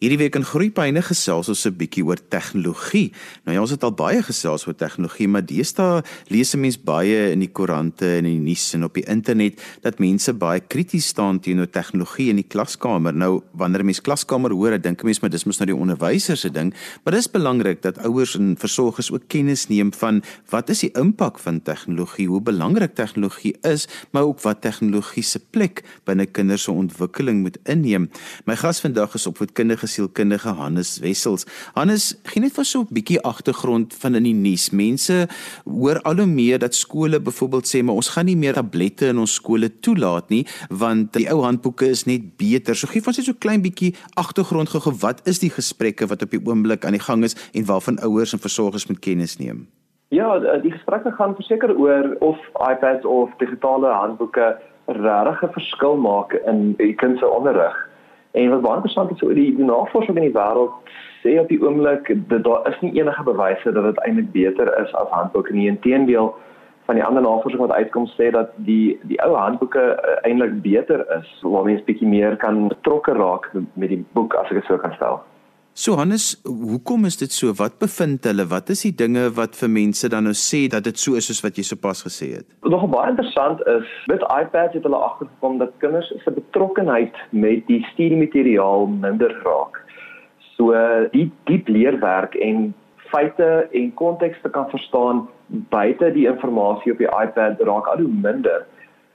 Hierdie 0.00 0.16
week 0.16 0.36
in 0.38 0.46
Groepyne 0.48 1.02
gesels 1.04 1.50
ons 1.52 1.66
'n 1.68 1.76
bietjie 1.76 2.00
oor 2.00 2.16
tegnologie. 2.16 3.12
Nou 3.44 3.52
ja, 3.52 3.60
ons 3.60 3.70
het 3.70 3.82
al 3.84 3.92
baie 3.92 4.22
gesels 4.22 4.66
oor 4.66 4.72
tegnologie, 4.74 5.28
maar 5.28 5.44
deesdae 5.44 6.02
lees 6.28 6.54
'n 6.54 6.60
mens 6.60 6.78
baie 6.78 7.32
in 7.32 7.40
die 7.40 7.52
koerante 7.52 8.06
en 8.16 8.24
in 8.24 8.40
die 8.40 8.48
nuus 8.48 8.72
en 8.72 8.84
op 8.84 8.94
die 8.94 9.04
internet 9.04 9.60
dat 9.82 9.98
mense 9.98 10.32
baie 10.32 10.60
krities 10.60 11.06
staan 11.06 11.38
teenoor 11.38 11.68
tegnologie 11.68 12.30
in 12.30 12.36
die 12.36 12.48
klaskamer. 12.48 13.12
Nou, 13.12 13.42
wanneer 13.52 13.82
'n 13.82 13.84
mens 13.84 14.00
klaskamer 14.00 14.50
hoor, 14.52 14.70
dan 14.70 14.80
dink 14.80 15.02
'n 15.02 15.04
mens 15.04 15.20
maar 15.20 15.30
dis 15.30 15.44
mos 15.44 15.58
nou 15.58 15.66
die 15.66 15.76
onderwyser 15.76 16.36
se 16.36 16.50
ding, 16.50 16.72
maar 17.04 17.12
dis 17.12 17.30
belangrik 17.30 17.82
dat 17.82 17.98
ouers 17.98 18.38
en 18.38 18.56
versorgers 18.56 19.12
ook 19.12 19.28
kennis 19.28 19.68
neem 19.68 19.92
van 19.92 20.22
wat 20.48 20.70
is 20.70 20.80
die 20.80 20.92
impak 20.92 21.38
van 21.38 21.62
tegnologie, 21.62 22.26
hoe 22.26 22.40
belangrik 22.40 22.94
tegnologie 22.94 23.54
is, 23.60 23.86
maar 24.12 24.22
ook 24.22 24.40
wat 24.40 24.62
tegnologie 24.62 25.22
se 25.22 25.40
plek 25.50 25.84
binne 26.04 26.26
kinders 26.26 26.62
se 26.62 26.72
ontwikkeling 26.72 27.42
moet 27.42 27.58
inneem. 27.64 28.08
My 28.46 28.56
gas 28.56 28.80
vandag 28.80 29.14
is 29.14 29.26
opvoedkundige 29.26 29.89
sielkundige 29.90 30.54
Hannes 30.58 30.98
Wessels. 31.02 31.46
Hannes, 31.74 32.14
gee 32.30 32.42
net 32.42 32.54
vir 32.56 32.64
so 32.64 32.80
'n 32.82 32.94
bietjie 32.94 33.20
agtergrond 33.22 33.94
van 33.94 34.14
in 34.14 34.24
die 34.24 34.34
nuus. 34.34 34.70
Mense 34.70 35.28
hoor 35.64 36.00
al 36.02 36.16
hoe 36.22 36.26
meer 36.26 36.58
dat 36.58 36.74
skole 36.74 37.20
byvoorbeeld 37.20 37.66
sê 37.66 37.82
maar 37.82 37.96
ons 37.96 38.08
gaan 38.08 38.26
nie 38.26 38.36
meer 38.36 38.54
tablette 38.54 39.06
in 39.06 39.18
ons 39.18 39.34
skole 39.34 39.68
toelaat 39.80 40.30
nie 40.30 40.46
want 40.70 41.12
die 41.12 41.28
ou 41.32 41.42
handboeke 41.42 41.88
is 41.88 42.06
net 42.06 42.36
beter. 42.36 42.74
So 42.74 42.86
gee 42.86 43.00
vir 43.00 43.08
ons 43.08 43.18
net 43.18 43.26
so 43.26 43.32
'n 43.32 43.38
klein 43.38 43.62
bietjie 43.62 43.94
agtergrond 44.14 44.68
gou 44.68 44.92
wat 45.00 45.26
is 45.26 45.38
die 45.38 45.50
gesprekke 45.50 46.06
wat 46.06 46.22
op 46.22 46.30
die 46.30 46.40
oomblik 46.44 46.84
aan 46.84 46.96
die 46.96 47.06
gang 47.08 47.24
is 47.24 47.36
en 47.54 47.64
waarvan 47.64 47.98
ouers 47.98 48.32
en 48.32 48.38
versorgers 48.38 48.86
moet 48.86 49.00
kennis 49.00 49.38
neem? 49.38 49.66
Ja, 50.10 50.38
die 50.58 50.72
gesprekke 50.72 51.12
gaan 51.12 51.34
verseker 51.34 51.76
oor 51.78 52.16
of 52.18 52.38
iPads 52.54 53.04
of 53.04 53.30
digitale 53.38 53.86
handboeke 53.86 54.58
regtig 54.86 55.42
'n 55.42 55.52
verskil 55.52 55.96
maak 55.96 56.32
in 56.32 56.74
die 56.76 56.94
kind 56.94 57.18
se 57.18 57.28
onderrig. 57.28 57.89
En 58.32 58.50
wat 58.50 58.60
baie 58.62 58.74
interessant 58.78 59.10
is 59.10 59.22
oor 59.22 59.34
die, 59.34 59.50
die 59.56 59.66
navorsing 59.66 60.16
in 60.16 60.28
die 60.28 60.36
wêreld 60.36 60.92
sê 61.22 61.34
op 61.40 61.48
die 61.50 61.58
oomblik 61.62 62.12
dat 62.30 62.44
daar 62.46 62.68
is 62.70 62.78
nie 62.80 62.92
enige 63.00 63.24
bewyse 63.26 63.72
dat 63.72 63.84
dit 63.84 63.98
eintlik 64.06 64.30
beter 64.32 64.70
is 64.82 64.94
as 64.94 65.10
handboeke 65.16 65.52
nie. 65.52 65.68
Inteendeel 65.68 66.30
van 66.88 66.98
die 66.98 67.04
ander 67.04 67.22
navorsing 67.22 67.60
wat 67.62 67.74
uitkom 67.76 68.06
sê 68.14 68.30
dat 68.34 68.54
die 68.68 68.98
die 69.10 69.18
ou 69.24 69.34
handboeke 69.36 69.82
uh, 69.82 70.14
eintlik 70.28 70.60
beter 70.62 71.04
is 71.18 71.28
waar 71.42 71.66
mens 71.66 71.84
bietjie 71.88 72.08
meer 72.08 72.36
kan 72.36 72.68
betrokke 72.68 73.14
raak 73.18 73.50
met 73.74 73.92
die 73.92 74.04
boek 74.14 74.34
as 74.34 74.50
ek 74.50 74.62
dit 74.62 74.70
so 74.70 74.78
kan 74.78 74.94
stel. 74.98 75.20
So 75.72 75.94
Hannes, 75.96 76.40
hoekom 76.44 77.04
is 77.04 77.16
dit 77.16 77.30
so? 77.32 77.52
Wat 77.54 77.78
bevind 77.78 78.24
hulle? 78.26 78.42
Wat 78.50 78.68
is 78.74 78.82
die 78.82 78.94
dinge 78.94 79.28
wat 79.36 79.54
vir 79.54 79.70
mense 79.70 80.08
dan 80.10 80.26
nou 80.26 80.34
sê 80.34 80.64
dat 80.68 80.82
dit 80.84 80.98
so 80.98 81.14
is 81.14 81.28
soos 81.30 81.42
wat 81.44 81.56
jy 81.56 81.62
sopas 81.62 82.02
gesê 82.02 82.32
het? 82.40 82.46
Nog 82.66 82.88
baie 82.90 83.12
interessant 83.12 83.62
is, 83.70 83.86
met 84.10 84.24
iPads 84.26 84.74
het 84.74 84.82
hulle 84.82 84.98
agtergekom 84.98 85.60
dat 85.62 85.76
kinders 85.78 86.10
se 86.24 86.32
betrokkenheid 86.34 87.14
met 87.30 87.62
die 87.70 87.84
studiemateriaal 87.92 88.90
minder 88.90 89.30
raak. 89.44 89.78
So 90.56 90.74
die 91.14 91.28
diep 91.46 91.70
leerwerk 91.70 92.34
en 92.34 92.72
feite 93.12 93.68
en 93.70 93.94
konteks 93.94 94.42
te 94.42 94.50
kan 94.50 94.66
verstaan 94.74 95.28
buite 95.70 96.10
die 96.18 96.26
inligting 96.26 96.96
op 96.96 96.98
die 96.98 97.12
iPad 97.14 97.62
raak 97.62 97.86
al 97.94 98.02
hoe 98.02 98.16
minder. 98.26 98.66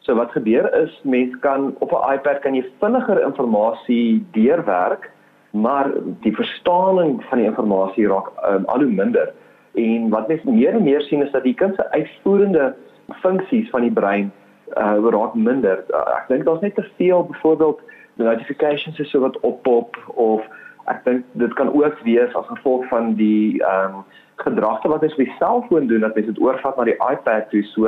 So 0.08 0.16
wat 0.16 0.32
gebeur 0.32 0.72
is, 0.80 0.96
mense 1.04 1.36
kan 1.44 1.76
op 1.84 1.92
'n 1.92 2.14
iPad 2.16 2.40
kan 2.40 2.56
jy 2.56 2.64
vinniger 2.80 3.20
inligting 3.28 4.24
deurwerk 4.32 5.12
maar 5.56 5.92
die 6.26 6.36
verstaaning 6.36 7.24
van 7.30 7.40
die 7.40 7.48
inligting 7.48 8.08
raak 8.12 8.32
um, 8.50 8.66
al 8.66 8.84
hoe 8.84 8.92
minder. 8.92 9.32
En 9.74 10.10
wat 10.10 10.28
mens 10.28 10.44
meer 10.44 10.74
en 10.74 10.84
meer 10.84 11.02
sien 11.02 11.24
is 11.24 11.32
dat 11.32 11.44
die 11.44 11.56
kind 11.56 11.76
se 11.76 11.92
uitvoerende 11.92 12.74
funksies 13.22 13.70
van 13.70 13.82
die 13.82 13.92
brein 13.92 14.32
uh 14.78 14.98
raak 15.14 15.36
minder. 15.36 15.84
Uh, 15.94 16.04
ek 16.18 16.28
dink 16.28 16.46
daar's 16.46 16.64
net 16.64 16.76
te 16.76 16.86
veel 16.98 17.24
byvoorbeeld 17.32 17.82
notifications 18.16 19.00
is 19.00 19.10
so 19.10 19.20
wat 19.20 19.40
oppop 19.40 19.98
of 20.16 20.44
ek 20.92 21.04
dink 21.06 21.26
dit 21.32 21.54
kan 21.54 21.72
ook 21.74 22.00
wees 22.08 22.36
as 22.36 22.48
gevolg 22.52 22.88
van 22.92 23.14
die 23.20 23.62
ehm 23.62 24.00
um, 24.00 24.06
gedragte 24.36 24.90
wat 24.92 25.04
jy 25.04 25.12
op 25.12 25.22
die 25.22 25.36
selfoon 25.40 25.88
doen 25.88 26.04
dat 26.04 26.18
jy 26.20 26.26
dit 26.28 26.40
oorvat 26.44 26.76
na 26.78 26.84
die 26.90 26.98
iPad 27.00 27.48
toe 27.52 27.64
so 27.72 27.88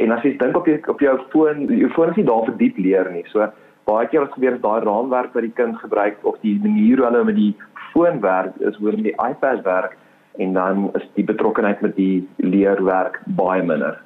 en 0.00 0.14
as 0.14 0.22
jy 0.24 0.32
dink 0.40 0.56
op 0.56 0.68
jou 0.70 0.78
op 0.88 1.02
jou 1.04 1.14
foon 1.34 1.66
jou 1.68 1.90
foon 1.96 2.12
is 2.14 2.20
nie 2.20 2.28
daar 2.30 2.46
vir 2.48 2.56
diep 2.62 2.78
leer 2.78 3.10
nie. 3.12 3.24
So 3.32 3.50
baie 3.84 4.08
keer 4.08 4.24
wat 4.24 4.32
gebeur 4.36 4.56
is 4.56 4.62
daai 4.62 4.80
raamwerk 4.84 5.34
wat 5.34 5.46
die 5.46 5.56
kind 5.60 5.76
gebruik 5.82 6.16
of 6.22 6.40
die 6.42 6.58
manier 6.62 7.02
hoe 7.02 7.06
hulle 7.10 7.24
met 7.24 7.36
die 7.36 7.52
foon 7.92 8.20
werk 8.20 8.56
is 8.60 8.76
hoe 8.80 8.92
met 8.92 9.04
die 9.10 9.18
iPad 9.30 9.62
werk 9.64 9.98
en 10.38 10.56
dan 10.56 10.90
is 10.98 11.06
die 11.14 11.24
betrokkeheid 11.24 11.80
met 11.80 11.94
die 11.96 12.28
leerwerk 12.42 13.20
baie 13.38 13.62
minder. 13.62 14.00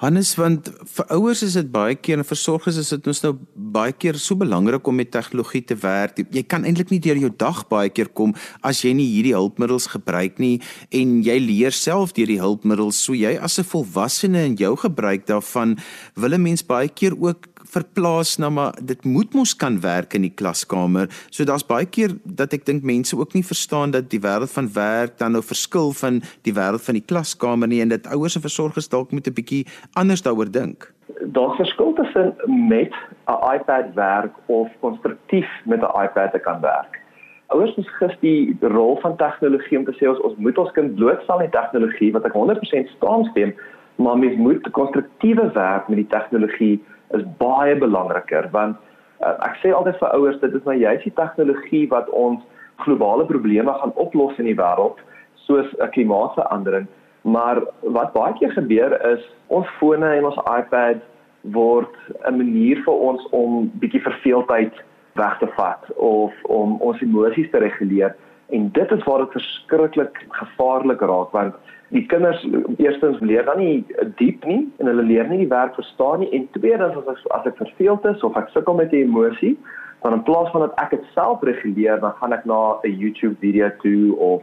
Hannes 0.00 0.30
want 0.38 0.70
vir 0.88 1.10
ouers 1.12 1.42
is 1.44 1.58
dit 1.58 1.66
baie 1.68 1.92
keer 1.92 2.22
en 2.22 2.24
versorgers 2.24 2.78
is 2.80 2.88
dit 2.94 3.08
ons 3.12 3.18
nou 3.26 3.34
baie 3.74 3.92
keer 3.92 4.16
so 4.16 4.38
belangrik 4.40 4.86
om 4.88 4.96
met 4.96 5.10
tegnologie 5.12 5.60
te 5.68 5.76
werk. 5.82 6.22
Jy 6.32 6.42
kan 6.48 6.64
eintlik 6.64 6.88
nie 6.88 7.02
deur 7.04 7.20
jou 7.20 7.28
dag 7.42 7.60
baie 7.68 7.92
keer 7.92 8.08
kom 8.16 8.32
as 8.64 8.80
jy 8.80 8.94
nie 8.96 9.10
hierdie 9.10 9.34
hulpmiddels 9.36 9.90
gebruik 9.92 10.40
nie 10.40 10.54
en 10.96 11.18
jy 11.26 11.36
leer 11.44 11.76
self 11.76 12.16
deur 12.16 12.32
die 12.32 12.40
hulpmiddels. 12.40 12.96
So 12.96 13.12
jy 13.12 13.36
as 13.36 13.60
'n 13.60 13.68
volwassene 13.68 14.46
in 14.48 14.56
jou 14.56 14.72
gebruik 14.76 15.28
daarvan 15.28 15.76
wil 16.16 16.32
'n 16.32 16.42
mens 16.48 16.64
baie 16.64 16.88
keer 16.88 17.12
ook 17.12 17.59
verplaas 17.64 18.36
na 18.38 18.50
maar 18.50 18.72
dit 18.82 19.04
moet 19.04 19.34
mos 19.34 19.56
kan 19.56 19.80
werk 19.80 20.14
in 20.14 20.22
die 20.22 20.34
klaskamer. 20.34 21.08
So 21.30 21.44
daar's 21.44 21.66
baie 21.66 21.86
keer 21.86 22.16
dat 22.24 22.52
ek 22.52 22.66
dink 22.66 22.82
mense 22.82 23.16
ook 23.16 23.34
nie 23.34 23.44
verstaan 23.44 23.90
dat 23.90 24.10
die 24.10 24.20
wêreld 24.20 24.52
van 24.52 24.70
werk 24.74 25.18
dan 25.18 25.32
nou 25.32 25.42
verskil 25.42 25.92
van 25.92 26.22
die 26.46 26.54
wêreld 26.54 26.84
van 26.84 26.98
die 26.98 27.04
klaskamer 27.04 27.68
nie 27.68 27.80
en 27.80 27.88
dit 27.88 28.06
ouers 28.06 28.36
en 28.36 28.46
versorgers 28.46 28.88
dalk 28.88 29.12
moet 29.12 29.26
'n 29.26 29.34
bietjie 29.34 29.66
anders 29.94 30.22
daaroor 30.22 30.50
dink. 30.50 30.92
Daar's 31.24 31.56
verskil 31.56 31.92
tussen 31.92 32.34
met 32.46 32.92
'n 33.28 33.38
iPad 33.54 33.94
werk 33.94 34.34
of 34.46 34.68
konstruktief 34.80 35.48
met 35.64 35.80
'n 35.80 36.02
iPad 36.04 36.32
te 36.32 36.38
kan 36.38 36.60
werk. 36.60 36.98
Ouers 37.46 37.76
moet 37.76 37.88
gis 37.88 38.16
die 38.20 38.56
rol 38.60 38.98
van 39.02 39.16
tegnologie 39.16 39.78
om 39.78 39.84
te 39.84 39.92
sê 39.98 40.06
ons 40.06 40.36
moet 40.36 40.58
ons 40.58 40.70
kind 40.70 40.94
blootstel 40.94 41.40
aan 41.40 41.50
tegnologie 41.50 42.12
wat 42.12 42.24
ek 42.24 42.32
100% 42.32 42.90
saamstem, 43.00 43.54
maar 43.96 44.18
mens 44.18 44.36
moet 44.36 44.70
konstruktiewe 44.70 45.50
werk 45.52 45.88
met 45.88 45.96
die 45.96 46.06
tegnologie 46.06 46.76
is 47.18 47.26
baie 47.38 47.76
belangriker 47.76 48.48
want 48.52 48.76
uh, 49.20 49.36
ek 49.48 49.60
sê 49.62 49.74
altyd 49.74 49.98
vir 50.02 50.16
ouers 50.18 50.40
dit 50.40 50.54
is 50.54 50.64
nou 50.64 50.76
juist 50.78 51.04
die 51.04 51.18
tegnologie 51.22 51.86
wat 51.90 52.08
ons 52.24 52.42
globale 52.84 53.26
probleme 53.28 53.72
gaan 53.82 53.94
oplos 53.94 54.38
in 54.38 54.48
die 54.50 54.58
wêreld 54.62 54.98
soos 55.46 55.68
'n 55.78 55.92
klimaatsverandering 55.96 56.88
maar 57.22 57.62
wat 57.82 58.12
baie 58.12 58.34
keer 58.38 58.52
gebeur 58.52 58.96
is 59.12 59.24
ons 59.48 59.66
fone 59.78 60.16
en 60.16 60.24
ons 60.24 60.42
iPads 60.46 61.04
word 61.42 61.94
'n 62.28 62.36
manier 62.36 62.82
vir 62.84 62.94
ons 62.94 63.26
om 63.30 63.70
bietjie 63.80 64.02
verveeldheid 64.02 64.74
weg 65.14 65.38
te 65.38 65.48
vat 65.56 65.84
of 65.96 66.32
om 66.42 66.76
ons 66.80 67.00
emosies 67.00 67.50
te 67.50 67.58
reguleer. 67.58 68.14
En 68.48 68.70
dit 68.72 68.90
is 68.90 69.04
waar 69.04 69.18
dit 69.18 69.32
verskriklik 69.32 70.26
gevaarlik 70.28 71.00
raak 71.00 71.30
want 71.32 71.54
die 71.90 72.06
kinders 72.06 72.42
eerstens 72.78 73.18
leer 73.20 73.44
dan 73.44 73.58
nie 73.58 73.84
diep 74.20 74.44
nie 74.46 74.62
en 74.78 74.90
hulle 74.90 75.02
leer 75.06 75.28
nie 75.30 75.42
die 75.42 75.50
werk 75.50 75.74
verstaan 75.78 76.22
nie 76.22 76.30
en 76.36 76.46
tweedens 76.54 76.96
as 77.00 77.10
ek 77.10 77.24
as 77.36 77.50
ek 77.50 77.58
verveeld 77.58 78.06
is 78.12 78.24
of 78.26 78.38
ek 78.38 78.50
sukkel 78.54 78.78
met 78.78 78.92
'n 78.94 79.10
emosie 79.10 79.56
dan 80.02 80.14
in 80.14 80.22
plaas 80.22 80.50
van 80.54 80.66
dat 80.66 80.78
ek 80.84 80.90
dit 80.90 81.04
self 81.14 81.42
reguleer 81.42 82.00
dan 82.00 82.14
gaan 82.20 82.32
ek 82.32 82.46
na 82.46 82.78
'n 82.84 82.98
YouTube 83.02 83.36
video 83.40 83.70
toe 83.82 84.16
of 84.16 84.42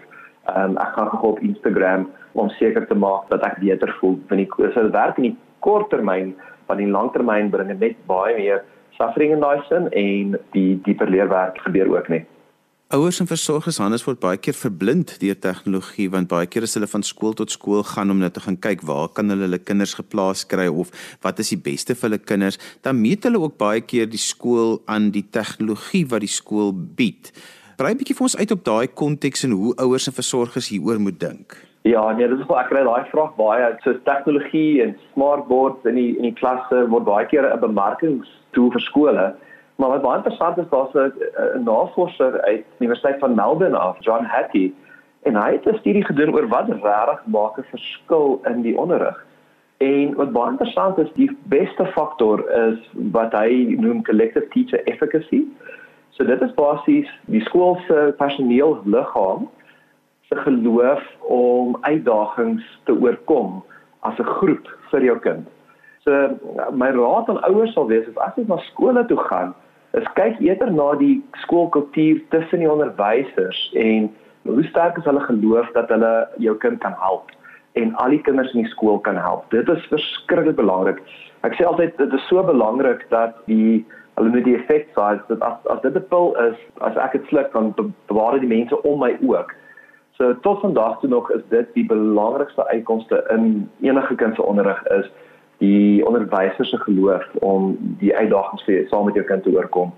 um, 0.56 0.78
ek 0.78 0.94
gaan 0.96 1.10
gou 1.10 1.32
op 1.32 1.40
Instagram 1.40 2.10
om 2.34 2.50
seker 2.50 2.88
te 2.88 2.96
maak 2.96 3.30
dat 3.30 3.44
ek 3.44 3.60
beter 3.60 3.96
voel 4.00 4.20
want 4.30 4.42
ek 4.42 4.54
so 4.58 4.82
dit 4.84 4.92
werk 4.92 5.18
in 5.18 5.32
die 5.32 5.38
kort 5.60 5.90
termyn 5.90 6.36
maar 6.68 6.80
in 6.80 6.86
die 6.86 6.94
lang 6.94 7.12
termyn 7.12 7.50
bring 7.50 7.68
dit 7.68 7.80
net 7.80 8.08
baie 8.08 8.36
meer 8.36 8.64
suffering 8.98 9.32
in 9.32 9.40
daai 9.40 9.62
sin 9.70 9.88
en 9.92 10.36
die 10.52 10.80
dieper 10.84 11.10
leerwerk 11.10 11.58
gebeur 11.64 11.88
ook 11.96 12.10
nie 12.10 12.26
Ouers 12.96 13.20
en 13.20 13.28
versorgers 13.28 13.82
Hannes 13.84 14.06
word 14.08 14.22
baie 14.24 14.38
keer 14.40 14.56
verblind 14.56 15.10
deur 15.20 15.36
tegnologie 15.44 16.06
want 16.14 16.30
baie 16.32 16.48
keer 16.48 16.64
as 16.64 16.78
hulle 16.78 16.88
van 16.88 17.04
skool 17.04 17.34
tot 17.36 17.52
skool 17.52 17.82
gaan 17.84 18.14
om 18.14 18.22
net 18.24 18.38
te 18.38 18.44
gaan 18.46 18.56
kyk 18.64 18.86
waar 18.88 19.10
kan 19.12 19.28
hulle 19.28 19.44
hulle 19.44 19.58
kinders 19.60 19.98
geplaas 19.98 20.46
kry 20.48 20.70
of 20.72 20.94
wat 21.26 21.42
is 21.44 21.52
die 21.52 21.60
beste 21.66 21.98
vir 21.98 22.08
hulle 22.08 22.20
kinders, 22.24 22.56
dan 22.88 22.96
meet 23.02 23.28
hulle 23.28 23.42
ook 23.44 23.58
baie 23.60 23.82
keer 23.84 24.08
die 24.08 24.22
skool 24.24 24.78
aan 24.88 25.10
die 25.12 25.26
tegnologie 25.36 26.06
wat 26.14 26.24
die 26.24 26.32
skool 26.32 26.72
bied. 26.72 27.34
Brei 27.76 27.92
'n 27.92 28.00
bietjie 28.00 28.16
vir 28.16 28.28
ons 28.30 28.38
uit 28.40 28.56
op 28.56 28.64
daai 28.64 28.88
konteks 28.88 29.44
en 29.44 29.58
hoe 29.60 29.74
ouers 29.84 30.08
en 30.08 30.16
versorgers 30.16 30.70
hieroor 30.72 31.00
moet 31.00 31.20
dink. 31.20 31.58
Ja, 31.84 32.16
nee, 32.16 32.28
dit 32.28 32.40
is 32.40 32.48
wel 32.48 32.60
ek 32.60 32.70
kry 32.72 32.86
daai 32.88 33.04
vraag 33.12 33.36
baie. 33.36 33.68
So 33.84 34.00
tegnologie 34.08 34.82
en 34.84 34.96
smartboards 35.12 35.84
in 35.84 36.00
die 36.00 36.16
in 36.16 36.24
die 36.32 36.40
klasse 36.40 36.88
word 36.88 37.04
baie 37.04 37.28
keer 37.28 37.52
'n 37.52 37.60
bemarkingstool 37.60 38.72
vir 38.72 38.82
skole. 38.88 39.36
Maar 39.78 39.90
wat 39.90 40.02
baie 40.02 40.18
interessant 40.18 40.58
is, 40.58 40.70
daar's 40.70 40.94
'n 40.94 41.64
navorser 41.64 42.42
uit 42.42 42.66
Universiteit 42.80 43.20
van 43.20 43.36
Melbourne 43.36 43.78
af, 43.78 43.98
John 44.00 44.24
Hattie, 44.24 44.76
en 45.24 45.36
hy 45.36 45.52
het 45.52 45.66
'n 45.66 45.78
studie 45.78 46.06
gedoen 46.06 46.34
oor 46.34 46.48
wat 46.48 46.70
regtig 46.70 47.26
maak 47.26 47.58
'n 47.58 47.70
verskil 47.70 48.42
in 48.44 48.62
die 48.62 48.78
onderrig. 48.78 49.26
En 49.78 50.16
wat 50.16 50.32
baie 50.32 50.50
interessant 50.50 50.98
is, 50.98 51.12
die 51.14 51.38
beste 51.44 51.86
faktor 51.86 52.50
is 52.50 52.80
wat 52.94 53.32
hy 53.34 53.76
noem 53.80 54.04
collective 54.04 54.48
teacher 54.48 54.84
efficacy. 54.84 55.44
So 56.10 56.26
dit 56.26 56.42
is 56.42 56.54
basies 56.54 57.10
die 57.26 57.42
skool 57.42 57.78
se 57.88 58.14
personeel 58.18 58.82
liggaam 58.86 59.50
se 60.30 60.36
geloof 60.36 61.04
om 61.20 61.78
uitdagings 61.82 62.80
te 62.84 62.92
oorkom 62.92 63.64
as 64.00 64.18
'n 64.20 64.24
groep 64.24 64.68
vir 64.90 65.04
jou 65.04 65.20
kind. 65.20 65.48
So 66.00 66.12
my 66.72 66.90
raad 66.90 67.30
aan 67.30 67.44
ouers 67.44 67.74
sal 67.74 67.88
wees 67.88 68.08
as 68.16 68.36
jy 68.36 68.44
na 68.48 68.58
skole 68.58 69.06
toe 69.06 69.18
gaan, 69.18 69.56
is 69.98 70.08
kyk 70.20 70.40
eerder 70.44 70.72
na 70.72 70.92
die 71.00 71.18
skoolkultuur 71.44 72.22
tussen 72.34 72.64
die 72.64 72.72
onderwysers 72.72 73.60
en 73.74 74.10
hoe 74.48 74.64
sterk 74.70 74.98
is 74.98 75.08
hulle 75.10 75.24
geloof 75.26 75.72
dat 75.76 75.90
hulle 75.94 76.14
jou 76.44 76.56
kind 76.64 76.80
kan 76.84 76.96
help 77.02 77.34
en 77.78 77.94
al 78.02 78.14
die 78.16 78.22
kinders 78.26 78.54
in 78.54 78.64
die 78.64 78.72
skool 78.72 79.00
kan 79.06 79.18
help. 79.22 79.46
Dit 79.54 79.70
is 79.70 79.86
verskriklik 79.92 80.58
belangrik. 80.58 81.02
Ek 81.46 81.54
sê 81.58 81.66
altyd 81.68 81.98
dit 82.02 82.14
is 82.14 82.28
so 82.30 82.42
belangrik 82.46 83.04
dat 83.14 83.38
die 83.46 83.86
hulle 84.18 84.34
moet 84.34 84.48
die 84.48 84.56
effek 84.58 84.90
sien 84.98 85.22
dat 85.30 85.44
as 85.46 85.70
as 85.74 85.82
dit 85.86 85.96
'n 85.96 86.08
pil 86.10 86.34
is, 86.48 86.58
as 86.82 86.98
ek 86.98 87.14
dit 87.18 87.28
sluk 87.30 87.54
dan 87.54 87.74
bewaar 88.10 88.34
dit 88.34 88.48
die 88.48 88.56
mense 88.56 88.82
om 88.82 89.00
my 89.00 89.14
ook. 89.22 89.54
So 90.18 90.34
tot 90.42 90.62
vandag 90.66 91.00
toe 91.00 91.10
nog 91.10 91.32
is 91.32 91.44
dit 91.50 91.74
die 91.74 91.86
belangrikste 91.86 92.68
uitkomste 92.68 93.24
in 93.30 93.70
enige 93.82 94.16
kind 94.16 94.36
se 94.36 94.44
onderrig 94.44 94.82
is 94.88 95.12
die 95.58 96.06
onderwysers 96.06 96.70
se 96.70 96.78
geloof 96.78 97.26
om 97.42 97.78
die 98.00 98.16
uitdagings 98.16 98.64
vir 98.64 98.88
saam 98.92 99.06
met 99.06 99.16
jou 99.16 99.26
kind 99.26 99.44
te 99.44 99.54
oorkom. 99.56 99.94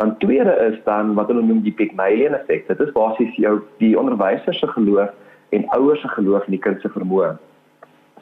Dan 0.00 0.16
tweede 0.18 0.54
is 0.70 0.78
dan 0.84 1.14
wat 1.14 1.28
hulle 1.28 1.42
noem 1.42 1.62
die 1.62 1.74
Pygmalion 1.74 2.34
effek. 2.34 2.66
Dit 2.68 2.80
is 2.80 2.92
basies 2.92 3.34
jou 3.36 3.60
die 3.78 3.98
onderwysers 3.98 4.58
se 4.58 4.66
geloof 4.66 5.10
en 5.50 5.68
ouers 5.68 6.00
se 6.00 6.08
geloof 6.08 6.46
in 6.46 6.56
die 6.56 6.62
kind 6.62 6.80
se 6.80 6.88
vermoë. 6.88 7.34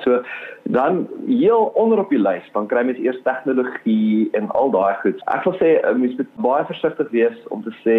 So 0.00 0.22
dan 0.62 1.08
heel 1.26 1.70
onder 1.74 1.98
op 1.98 2.08
die 2.08 2.20
lys, 2.20 2.48
dan 2.52 2.66
kry 2.66 2.82
mens 2.84 2.98
eers 2.98 3.20
tegnologie 3.22 4.28
en 4.32 4.48
al 4.56 4.72
daai 4.72 4.96
goed. 5.02 5.20
Ek 5.28 5.44
wil 5.44 5.56
sê 5.60 5.76
mens 5.96 6.16
moet 6.16 6.34
baie 6.40 6.66
versigtig 6.68 7.10
wees 7.12 7.38
om 7.54 7.62
te 7.62 7.74
sê 7.84 7.98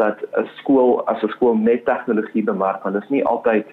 dat 0.00 0.22
'n 0.36 0.48
skool 0.58 1.06
as 1.06 1.22
'n 1.22 1.34
skool 1.36 1.54
net 1.54 1.84
tegnologie 1.84 2.42
bemark, 2.42 2.82
want 2.82 2.94
dit 2.94 3.04
is 3.04 3.10
nie 3.10 3.24
altyd 3.24 3.66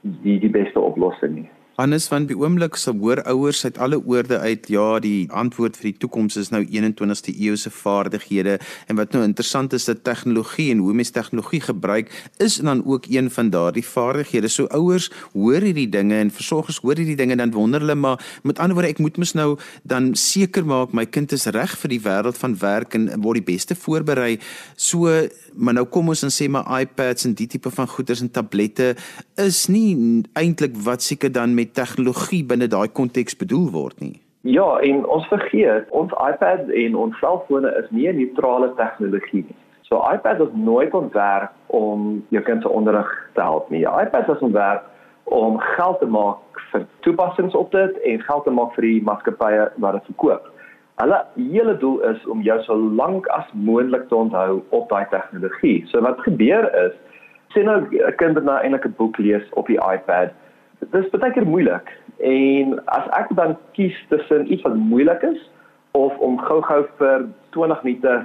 die 0.00 0.38
die 0.38 0.50
beste 0.50 0.80
oplossing 0.80 1.34
nie. 1.34 1.50
Hannes 1.78 2.08
van 2.10 2.24
die 2.26 2.34
oomblik 2.34 2.74
se 2.74 2.90
hoor 2.90 3.20
ouers 3.30 3.60
uit 3.62 3.76
alle 3.78 4.00
oorde 4.02 4.40
uit 4.42 4.64
ja 4.66 4.98
die 4.98 5.28
antwoord 5.30 5.76
vir 5.78 5.92
die 5.92 5.98
toekoms 6.02 6.34
is 6.40 6.48
nou 6.50 6.64
21ste 6.64 7.30
eeu 7.30 7.54
se 7.54 7.70
vaardighede 7.70 8.56
en 8.90 8.98
wat 8.98 9.12
nou 9.14 9.20
interessant 9.22 9.76
is 9.76 9.86
dat 9.86 10.00
tegnologie 10.02 10.72
en 10.72 10.82
hoe 10.82 10.96
mens 10.98 11.14
tegnologie 11.14 11.60
gebruik 11.62 12.10
is 12.42 12.56
dan 12.66 12.82
ook 12.82 13.06
een 13.06 13.30
van 13.30 13.52
daardie 13.54 13.84
vaardighede. 13.86 14.50
So 14.50 14.66
ouers 14.74 15.06
hoor 15.36 15.62
hierdie 15.62 15.86
dinge 15.88 16.18
en 16.18 16.32
versorgers 16.34 16.80
hoor 16.82 16.98
hierdie 16.98 17.14
dinge 17.20 17.36
dan 17.38 17.54
wonder 17.54 17.86
hulle 17.86 17.94
maar 17.94 18.26
met 18.42 18.58
ander 18.58 18.74
woorde 18.74 18.90
ek 18.90 18.98
moet 18.98 19.22
mos 19.22 19.36
nou 19.38 19.54
dan 19.86 20.10
seker 20.18 20.66
maak 20.66 20.90
my 20.90 21.06
kind 21.06 21.32
is 21.32 21.46
reg 21.54 21.78
vir 21.78 21.94
die 21.94 22.00
wêreld 22.02 22.42
van 22.42 22.58
werk 22.58 22.98
en 22.98 23.06
word 23.22 23.38
die 23.38 23.52
beste 23.52 23.78
voorberei. 23.78 24.40
So 24.74 25.14
maar 25.54 25.78
nou 25.78 25.86
kom 25.86 26.10
ons 26.10 26.26
en 26.26 26.34
sê 26.34 26.50
maar 26.50 26.66
iPads 26.80 27.30
en 27.30 27.38
die 27.38 27.46
tipe 27.46 27.70
van 27.70 27.86
goeders 27.86 28.26
en 28.26 28.34
tablette 28.34 28.96
is 29.38 29.68
nie 29.70 29.94
eintlik 30.34 30.74
wat 30.82 31.06
seker 31.06 31.30
dan 31.30 31.54
met 31.54 31.67
tegnologie 31.72 32.44
binne 32.44 32.66
daai 32.66 32.88
konteks 32.88 33.36
bedoel 33.36 33.70
word 33.70 34.00
nie. 34.00 34.20
Ja, 34.40 34.78
en 34.78 35.06
ons 35.06 35.26
vergeet, 35.28 35.90
ons 35.90 36.12
iPad 36.12 36.68
en 36.70 36.94
ons 36.96 37.18
selfone 37.18 37.72
is 37.82 37.88
nie 37.90 38.12
neutrale 38.12 38.70
tegnologie 38.78 39.44
nie. 39.44 39.58
So 39.88 40.02
iPad 40.12 40.40
is 40.40 40.52
nooit 40.52 40.94
ontwerp 40.94 41.50
om 41.66 42.24
jou 42.28 42.42
kind 42.44 42.62
se 42.62 42.68
onderrig 42.68 43.08
te 43.34 43.40
help 43.40 43.70
nie. 43.70 43.80
Die 43.84 44.04
iPad 44.04 44.28
is 44.28 44.44
ontwerp 44.44 44.84
om 45.24 45.58
geld 45.58 45.98
te 45.98 46.06
maak 46.06 46.62
vir 46.72 46.86
toepassings 47.00 47.54
op 47.54 47.72
dit 47.72 48.00
en 48.04 48.22
geld 48.22 48.44
te 48.44 48.52
maak 48.52 48.74
vir 48.76 48.84
die 48.84 49.02
maatskappye 49.04 49.68
wat 49.76 49.98
dit 49.98 50.10
verkoop. 50.12 50.48
Hulle 51.00 51.18
hele 51.36 51.76
doel 51.78 52.00
is 52.10 52.24
om 52.26 52.42
jou 52.42 52.58
so 52.66 52.76
lank 53.00 53.28
as 53.36 53.48
moontlik 53.52 54.08
te 54.08 54.16
onthou 54.16 54.62
op 54.76 54.88
daai 54.92 55.06
tegnologie. 55.12 55.84
So 55.88 56.00
wat 56.04 56.20
gebeur 56.26 56.68
is, 56.84 56.92
sien 57.54 57.64
nou 57.64 57.80
'n 57.80 58.16
kind 58.16 58.34
wat 58.34 58.44
nou 58.44 58.58
eintlik 58.60 58.84
'n 58.84 58.96
boek 58.98 59.18
lees 59.18 59.46
op 59.52 59.66
die 59.66 59.80
iPad 59.80 60.36
dit 60.78 61.04
is 61.04 61.10
baie 61.10 61.32
keer 61.32 61.46
moeilik 61.46 61.92
en 62.24 62.78
as 62.94 63.06
ek 63.18 63.30
dan 63.38 63.56
kies 63.76 63.96
tussen 64.08 64.52
iets 64.52 64.62
wat 64.66 64.74
moeilik 64.74 65.22
is 65.22 65.40
of 65.98 66.18
om 66.24 66.38
gou-gou 66.38 66.82
vir 66.98 67.26
20 67.56 67.82
minute 67.86 68.18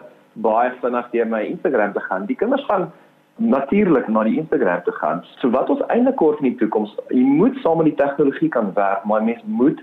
baie 0.45 0.71
vinnig 0.81 1.09
deur 1.13 1.29
my 1.29 1.41
Instagram 1.45 1.94
te 1.94 2.03
gaan, 2.09 2.25
die 2.29 2.38
kinders 2.38 2.65
gaan 2.69 2.91
natuurlik 3.38 4.07
na 4.07 4.23
die 4.23 4.38
Instagram 4.38 4.81
te 4.85 4.91
gaan. 4.91 5.23
So 5.41 5.50
wat 5.53 5.69
ons 5.69 5.81
eintlik 5.94 6.19
kort 6.21 6.41
in 6.41 6.51
die 6.51 6.59
toekoms, 6.59 6.94
jy 7.09 7.23
moet 7.25 7.57
saam 7.63 7.81
met 7.81 7.89
die 7.89 7.97
tegnologie 7.97 8.50
kan 8.53 8.71
werk, 8.77 9.06
maar 9.09 9.23
mens 9.25 9.41
moet 9.45 9.81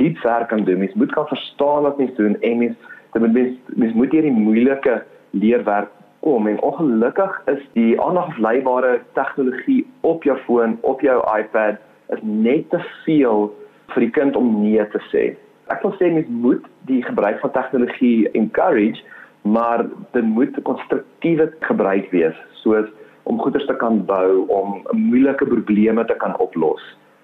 diep 0.00 0.20
werk 0.24 0.48
kan 0.48 0.64
doen. 0.64 0.82
Mens 0.84 0.94
moet 1.00 1.12
kan 1.12 1.28
verstaan 1.28 1.88
wat 1.88 1.98
mens 1.98 2.12
doen 2.16 2.36
en 2.40 2.58
mens 2.58 2.76
mens, 3.12 3.56
mens 3.66 3.94
moet 3.96 4.12
hierdie 4.12 4.32
moeilike 4.32 5.02
leerwerk 5.30 5.88
kom 6.22 6.46
en 6.46 6.60
ongelukkig 6.62 7.40
is 7.50 7.62
die 7.74 8.00
aandagafleibare 8.00 9.00
tegnologie 9.12 9.82
op 10.00 10.24
jou 10.24 10.36
foon, 10.46 10.76
op 10.80 11.00
jou 11.00 11.18
iPad 11.38 11.80
is 12.12 12.22
net 12.22 12.70
te 12.70 12.80
veel 13.04 13.50
vir 13.94 14.06
die 14.06 14.10
kind 14.10 14.36
om 14.36 14.62
nee 14.62 14.84
te 14.92 15.00
sê. 15.10 15.32
Ek 15.72 15.84
wil 15.84 15.94
sê 15.98 16.10
mens 16.12 16.28
moet 16.28 16.64
die 16.88 17.02
gebruik 17.06 17.40
van 17.40 17.52
tegnologie 17.54 18.28
encourage, 18.38 19.02
maar 19.42 19.86
dit 20.14 20.24
moet 20.24 20.56
konstruktiewe 20.66 21.48
gebruik 21.66 22.10
wees, 22.14 22.36
soos 22.62 22.88
om 23.30 23.38
goeders 23.42 23.66
te 23.66 23.76
kan 23.78 24.02
bou 24.06 24.44
om 24.50 24.82
moeilike 24.98 25.46
probleme 25.46 26.04
te 26.06 26.16
kan 26.18 26.34
oplos. 26.42 26.82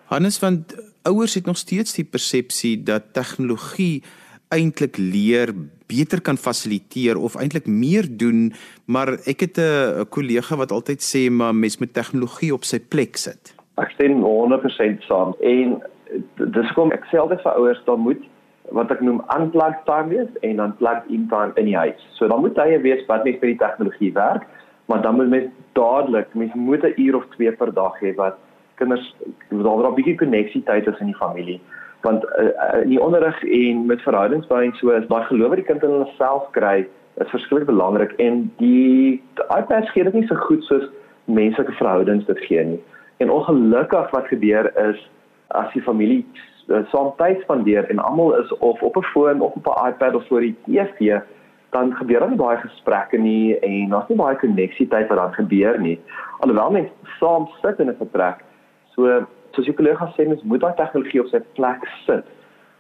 Hannes 0.08 0.38
van 0.38 0.62
ouers 1.08 1.34
het 1.34 1.46
nog 1.46 1.58
steeds 1.58 1.96
die 1.98 2.06
persepsie 2.06 2.76
dat 2.82 3.12
tegnologie 3.12 4.02
eintlik 4.54 4.96
leer 4.96 5.52
beter 5.88 6.20
kan 6.24 6.36
fasiliteer 6.36 7.18
of 7.18 7.36
eintlik 7.36 7.66
meer 7.66 8.06
doen, 8.08 8.52
maar 8.86 9.18
ek 9.26 9.40
het 9.40 9.58
'n 9.58 10.06
kollega 10.08 10.56
wat 10.56 10.72
altyd 10.72 11.00
sê 11.00 11.30
maar 11.30 11.54
mens 11.54 11.78
moet 11.78 11.92
tegnologie 11.92 12.52
op 12.52 12.64
sy 12.64 12.78
plek 12.80 13.16
sit. 13.16 13.57
Ek 13.82 13.90
stem 13.90 14.22
100% 14.24 15.06
saam. 15.06 15.34
En 15.40 15.78
dis 16.36 16.72
kom 16.76 16.92
ek 16.92 17.06
sê 17.10 17.20
altyd 17.20 17.42
vir 17.44 17.56
ouers 17.60 17.80
dan 17.86 18.00
moet 18.00 18.22
wat 18.76 18.90
ek 18.92 19.00
noem 19.04 19.22
unplugged 19.32 19.84
time 19.88 20.12
wees 20.12 20.28
en 20.44 20.60
dan 20.60 20.74
plugged 20.76 21.08
in 21.12 21.26
time 21.28 21.52
in 21.56 21.68
die 21.70 21.76
huis. 21.76 22.00
So 22.18 22.28
dan 22.28 22.42
moet 22.44 22.58
jy 22.58 22.80
weet 22.84 23.06
wat 23.08 23.24
net 23.24 23.40
vir 23.40 23.54
die 23.54 23.60
tegnologie 23.62 24.12
werk, 24.16 24.44
maar 24.88 25.02
dan 25.04 25.16
moet 25.16 25.32
mens 25.32 25.48
dadelik, 25.78 26.34
mens 26.34 26.54
moet 26.54 26.84
'n 26.84 26.94
uur 26.96 27.16
of 27.16 27.26
twee 27.36 27.52
per 27.52 27.72
dag 27.72 27.96
hê 28.00 28.14
wat 28.16 28.36
kinders 28.76 29.14
daar 29.48 29.88
'n 29.88 29.94
bietjie 29.94 30.18
koneksie 30.18 30.62
tyd 30.62 30.86
is 30.86 31.00
in 31.00 31.12
die 31.12 31.22
familie. 31.22 31.60
Want 32.02 32.24
uh, 32.24 32.82
in 32.82 32.88
die 32.88 33.02
onderrig 33.02 33.42
en 33.44 33.86
met 33.86 34.02
verhoudingsbou 34.02 34.62
en 34.64 34.72
so 34.72 34.90
is 34.90 35.08
daai 35.08 35.24
geloof 35.24 35.48
wat 35.48 35.58
die 35.58 35.70
kind 35.70 35.82
in 35.82 35.90
hulle 35.90 36.10
self 36.16 36.50
kry 36.50 36.86
is 37.16 37.30
verskriklik 37.30 37.66
belangrik 37.66 38.12
en 38.18 38.52
die, 38.56 39.22
die 39.34 39.46
iPads 39.58 39.90
gee 39.90 40.04
dit 40.04 40.14
nie 40.14 40.26
so 40.26 40.34
goed 40.34 40.62
soos 40.64 40.86
menslike 41.24 41.72
verhoudings 41.72 42.26
dit 42.26 42.38
gee 42.38 42.64
nie. 42.64 42.80
En 43.18 43.30
ongelukkig 43.30 44.10
wat 44.10 44.26
gebeur 44.26 44.70
is 44.88 45.10
as 45.46 45.72
die 45.72 45.82
familie 45.82 46.22
uh, 46.68 46.84
saam 46.92 47.12
tyd 47.16 47.40
spandeer 47.42 47.88
en 47.90 47.98
almal 47.98 48.34
is 48.38 48.52
of 48.58 48.82
op 48.82 48.96
'n 48.96 49.10
foon 49.12 49.40
of 49.40 49.54
op 49.54 49.66
'n 49.66 49.86
iPad 49.88 50.14
of 50.14 50.26
voor 50.26 50.40
die 50.40 50.56
TV, 50.64 51.20
dan 51.70 51.94
gebeur 51.96 52.20
daar 52.20 52.28
nie 52.28 52.38
baie 52.38 52.56
gesprekke 52.56 53.18
nie 53.18 53.58
en 53.58 53.88
daar's 53.88 54.08
nie 54.08 54.16
baie 54.16 54.36
koneksie 54.36 54.88
tyd 54.88 55.08
wat 55.08 55.18
dan 55.18 55.32
gebeur 55.32 55.80
nie. 55.80 56.00
Alhoewel 56.38 56.70
mense 56.70 56.92
saam 57.18 57.48
sit 57.62 57.78
in 57.78 57.88
'n 57.88 57.96
vertrek. 57.98 58.44
So 58.94 59.26
soos 59.50 59.66
jou 59.66 59.76
kollega 59.76 60.12
sê, 60.16 60.28
mens 60.28 60.42
moet 60.42 60.60
daai 60.60 60.74
tegnologie 60.74 61.20
op 61.20 61.26
sy 61.26 61.40
plek 61.54 61.88
sit. 62.06 62.24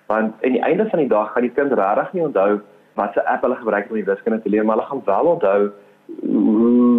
Want 0.06 0.32
aan 0.44 0.52
die 0.52 0.62
einde 0.62 0.88
van 0.88 0.98
die 0.98 1.08
dag 1.08 1.32
gaan 1.32 1.42
die 1.42 1.56
kind 1.58 1.72
regtig 1.72 2.12
nie 2.12 2.22
onthou 2.22 2.60
wat 2.94 3.12
se 3.12 3.26
app 3.26 3.42
hulle 3.42 3.56
gebruik 3.56 3.90
om 3.90 3.94
die 3.94 4.04
wiskunde 4.04 4.42
te 4.42 4.48
leer, 4.48 4.64
maar 4.64 4.76
hulle 4.76 4.88
gaan 4.88 5.02
wel 5.04 5.26
onthou 5.34 5.70
hoe 6.22 6.97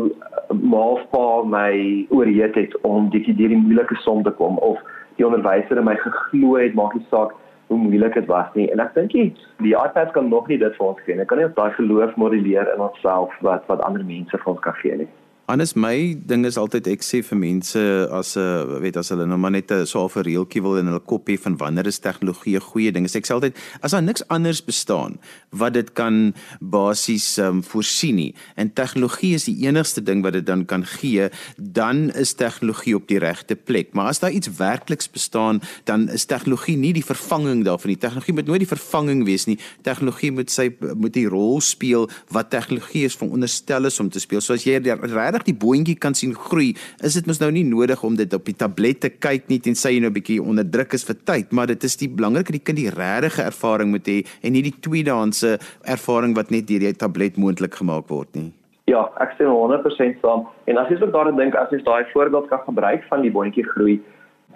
maafpa 0.49 1.43
my 1.43 2.05
oorheet 2.09 2.55
het 2.55 2.81
om 2.81 3.09
dit 3.09 3.25
deur 3.25 3.53
die 3.53 3.61
moeilike 3.65 3.95
som 4.05 4.23
te 4.23 4.31
kom 4.31 4.57
of 4.57 4.79
die 5.17 5.27
onderwyser 5.27 5.77
in 5.77 5.87
my 5.87 5.95
geglo 6.03 6.57
het 6.57 6.73
maak 6.73 6.95
nie 6.95 7.05
saak 7.09 7.35
hoe 7.69 7.77
moeilik 7.77 8.13
dit 8.17 8.25
was 8.25 8.53
nie 8.57 8.67
en 8.73 8.81
ek 8.83 8.95
dink 8.97 9.13
die 9.13 9.75
iPad 9.77 10.13
kan 10.15 10.29
nog 10.29 10.47
nie 10.47 10.57
dit 10.57 10.75
vir 10.77 10.87
ons 10.87 11.01
gee 11.05 11.15
nie. 11.15 11.25
Kan 11.25 11.41
nie 11.41 11.49
daai 11.55 11.71
geloof 11.77 12.15
modelleer 12.15 12.71
in 12.73 12.81
onsself 12.81 13.35
wat 13.45 13.67
wat 13.71 13.83
ander 13.87 14.05
mense 14.05 14.37
vir 14.37 14.53
ons 14.53 14.63
kan 14.65 14.77
gee 14.81 15.01
nie. 15.03 15.09
Anders 15.49 15.73
my 15.73 16.13
ding 16.29 16.43
is 16.45 16.59
altyd 16.61 16.85
ek 16.91 17.01
sê 17.01 17.23
vir 17.25 17.37
mense 17.41 17.81
as 18.13 18.35
'n 18.37 18.81
weet 18.83 18.97
as 19.01 19.09
hulle 19.09 19.25
nou 19.25 19.37
maar 19.41 19.49
net 19.49 19.71
'n 19.71 19.85
so 19.87 20.05
'n 20.05 20.21
reeltjie 20.21 20.61
wil 20.61 20.77
in 20.77 20.85
hulle 20.85 21.01
kop 21.01 21.25
hê 21.27 21.39
van 21.41 21.57
wanneer 21.57 21.87
is 21.87 21.97
tegnologie 21.97 22.55
'n 22.57 22.61
goeie 22.61 22.91
ding. 22.91 23.05
Ek 23.09 23.25
sê 23.25 23.33
altyd 23.33 23.57
as 23.81 23.91
daar 23.91 24.03
niks 24.03 24.21
anders 24.29 24.61
bestaan 24.61 25.17
wat 25.49 25.73
dit 25.73 25.93
kan 25.93 26.35
basies 26.61 27.39
um, 27.39 27.63
voorsien 27.63 28.15
nie 28.15 28.35
en 28.57 28.73
tegnologie 28.73 29.33
is 29.33 29.45
die 29.45 29.65
enigste 29.65 30.03
ding 30.03 30.21
wat 30.21 30.33
dit 30.33 30.45
dan 30.45 30.65
kan 30.65 30.85
gee, 30.85 31.29
dan 31.57 32.11
is 32.11 32.33
tegnologie 32.33 32.95
op 32.95 33.07
die 33.07 33.17
regte 33.17 33.55
plek. 33.55 33.93
Maar 33.93 34.09
as 34.09 34.19
daar 34.19 34.31
iets 34.31 34.49
werkliks 34.57 35.09
bestaan, 35.09 35.61
dan 35.85 36.09
is 36.09 36.25
tegnologie 36.25 36.77
nie 36.77 36.93
die 36.93 37.05
vervanging 37.05 37.65
daarvan 37.65 37.89
nie. 37.89 37.97
Tegnologie 37.97 38.33
moet 38.33 38.45
nooit 38.45 38.59
die 38.59 38.75
vervanging 38.77 39.25
wees 39.25 39.45
nie. 39.47 39.57
Tegnologie 39.81 40.31
moet 40.31 40.51
sy 40.51 40.69
moet 40.95 41.13
die 41.13 41.27
rol 41.27 41.59
speel 41.59 42.07
wat 42.29 42.51
tegnologie 42.51 43.05
is 43.05 43.15
veronderstel 43.15 43.85
is 43.85 43.99
om 43.99 44.09
te 44.09 44.19
speel. 44.19 44.41
So 44.41 44.53
as 44.53 44.63
jy 44.63 44.77
regtig 44.77 45.38
regtig 45.39 45.55
die 45.55 45.59
boontjie 45.59 45.97
kan 45.97 46.13
sien 46.13 46.33
groei, 46.33 46.75
is 47.03 47.15
dit 47.15 47.27
mos 47.27 47.39
nou 47.39 47.51
nie 47.51 47.63
nodig 47.63 48.01
om 48.03 48.15
dit 48.15 48.31
op 48.33 48.45
die 48.45 48.55
tablet 48.55 49.01
te 49.01 49.09
kyk 49.09 49.49
nie 49.49 49.59
tensy 49.59 49.95
jy 49.95 50.01
nou 50.01 50.09
'n 50.09 50.13
bietjie 50.13 50.41
onder 50.41 50.63
druk 50.63 50.93
is 50.93 51.03
vir 51.03 51.15
tyd, 51.25 51.51
maar 51.51 51.67
dit 51.67 51.83
is 51.83 51.97
die 51.97 52.07
belangrike 52.07 52.51
die 52.51 52.59
kind 52.59 52.77
die 52.77 52.89
regte 52.89 53.43
ervaring 53.43 53.91
moet 53.91 54.07
hê 54.07 54.25
en 54.43 54.53
nie 54.53 54.61
die 54.61 54.75
tweedehandse 54.81 55.59
ervaring 55.85 56.35
wat 56.35 56.51
net 56.51 56.67
deur 56.67 56.79
die 56.79 56.93
tablet 56.93 57.37
moontlik 57.37 57.75
gemaak 57.75 58.09
word 58.09 58.35
nie. 58.35 58.51
Ja, 58.87 59.09
ek 59.21 59.33
stem 59.35 59.47
100% 59.47 60.19
saam. 60.21 60.47
En 60.65 60.77
as 60.77 60.89
jy 60.89 61.01
ook 61.01 61.13
daaraan 61.13 61.37
dink 61.37 61.55
as 61.55 61.69
jy 61.71 61.83
daai 61.83 62.05
voorbeeld 62.13 62.49
kan 62.49 62.59
gebruik 62.65 63.03
van 63.09 63.21
die 63.21 63.31
boontjie 63.31 63.63
groei, 63.63 64.01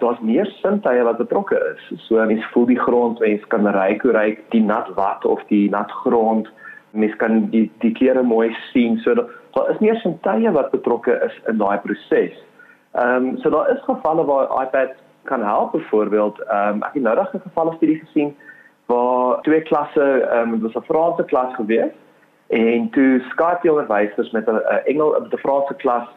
daar's 0.00 0.20
meer 0.20 0.46
sintuie 0.60 1.04
wat 1.04 1.18
betrokke 1.18 1.56
is. 1.74 2.00
So 2.08 2.16
mens 2.26 2.44
voel 2.52 2.66
die 2.66 2.78
grond, 2.78 3.20
mens 3.20 3.42
kan 3.48 3.66
ry 3.66 3.98
hoe 4.02 4.12
ry 4.12 4.38
die 4.50 4.60
nat 4.60 4.90
wat 4.96 5.24
of 5.24 5.40
die 5.48 5.70
nat 5.70 5.90
grond 5.90 6.48
Mens 6.94 7.14
kan 7.16 7.50
die 7.50 7.70
die 7.82 7.92
kleure 7.92 8.22
mooi 8.22 8.54
sien. 8.72 9.00
So 9.02 9.14
daar 9.54 9.70
is 9.70 9.78
meer 9.78 9.96
sintuie 9.96 10.50
wat 10.50 10.70
betrokke 10.70 11.14
is 11.26 11.40
in 11.46 11.58
daai 11.58 11.78
proses. 11.78 12.36
Ehm 12.92 13.26
um, 13.26 13.38
so 13.38 13.50
daar 13.50 13.70
is 13.70 13.82
gevalle 13.86 14.24
waar 14.24 14.62
iPad 14.62 14.94
kan 15.24 15.42
help 15.42 15.72
byvoorbeeld 15.72 16.40
ehm 16.40 16.74
um, 16.74 16.82
ek 16.82 16.94
het 16.94 17.02
nou 17.02 17.16
reg 17.16 17.34
'n 17.34 17.46
geval 17.46 17.72
studie 17.76 17.98
gesien 18.04 18.36
waar 18.86 19.40
twee 19.42 19.62
klasse 19.62 20.06
ehm 20.22 20.40
um, 20.40 20.50
dit 20.50 20.62
was 20.62 20.82
'n 20.82 20.86
Franse 20.90 21.24
klas 21.24 21.54
gewees 21.54 21.92
en 22.48 22.90
toe 22.90 23.20
Skype 23.30 23.58
die 23.62 23.70
onderwysers 23.70 24.30
met 24.30 24.46
'n 24.48 24.60
Engel 24.84 25.20
met 25.20 25.32
'n 25.32 25.44
Franse 25.46 25.74
klas 25.74 26.08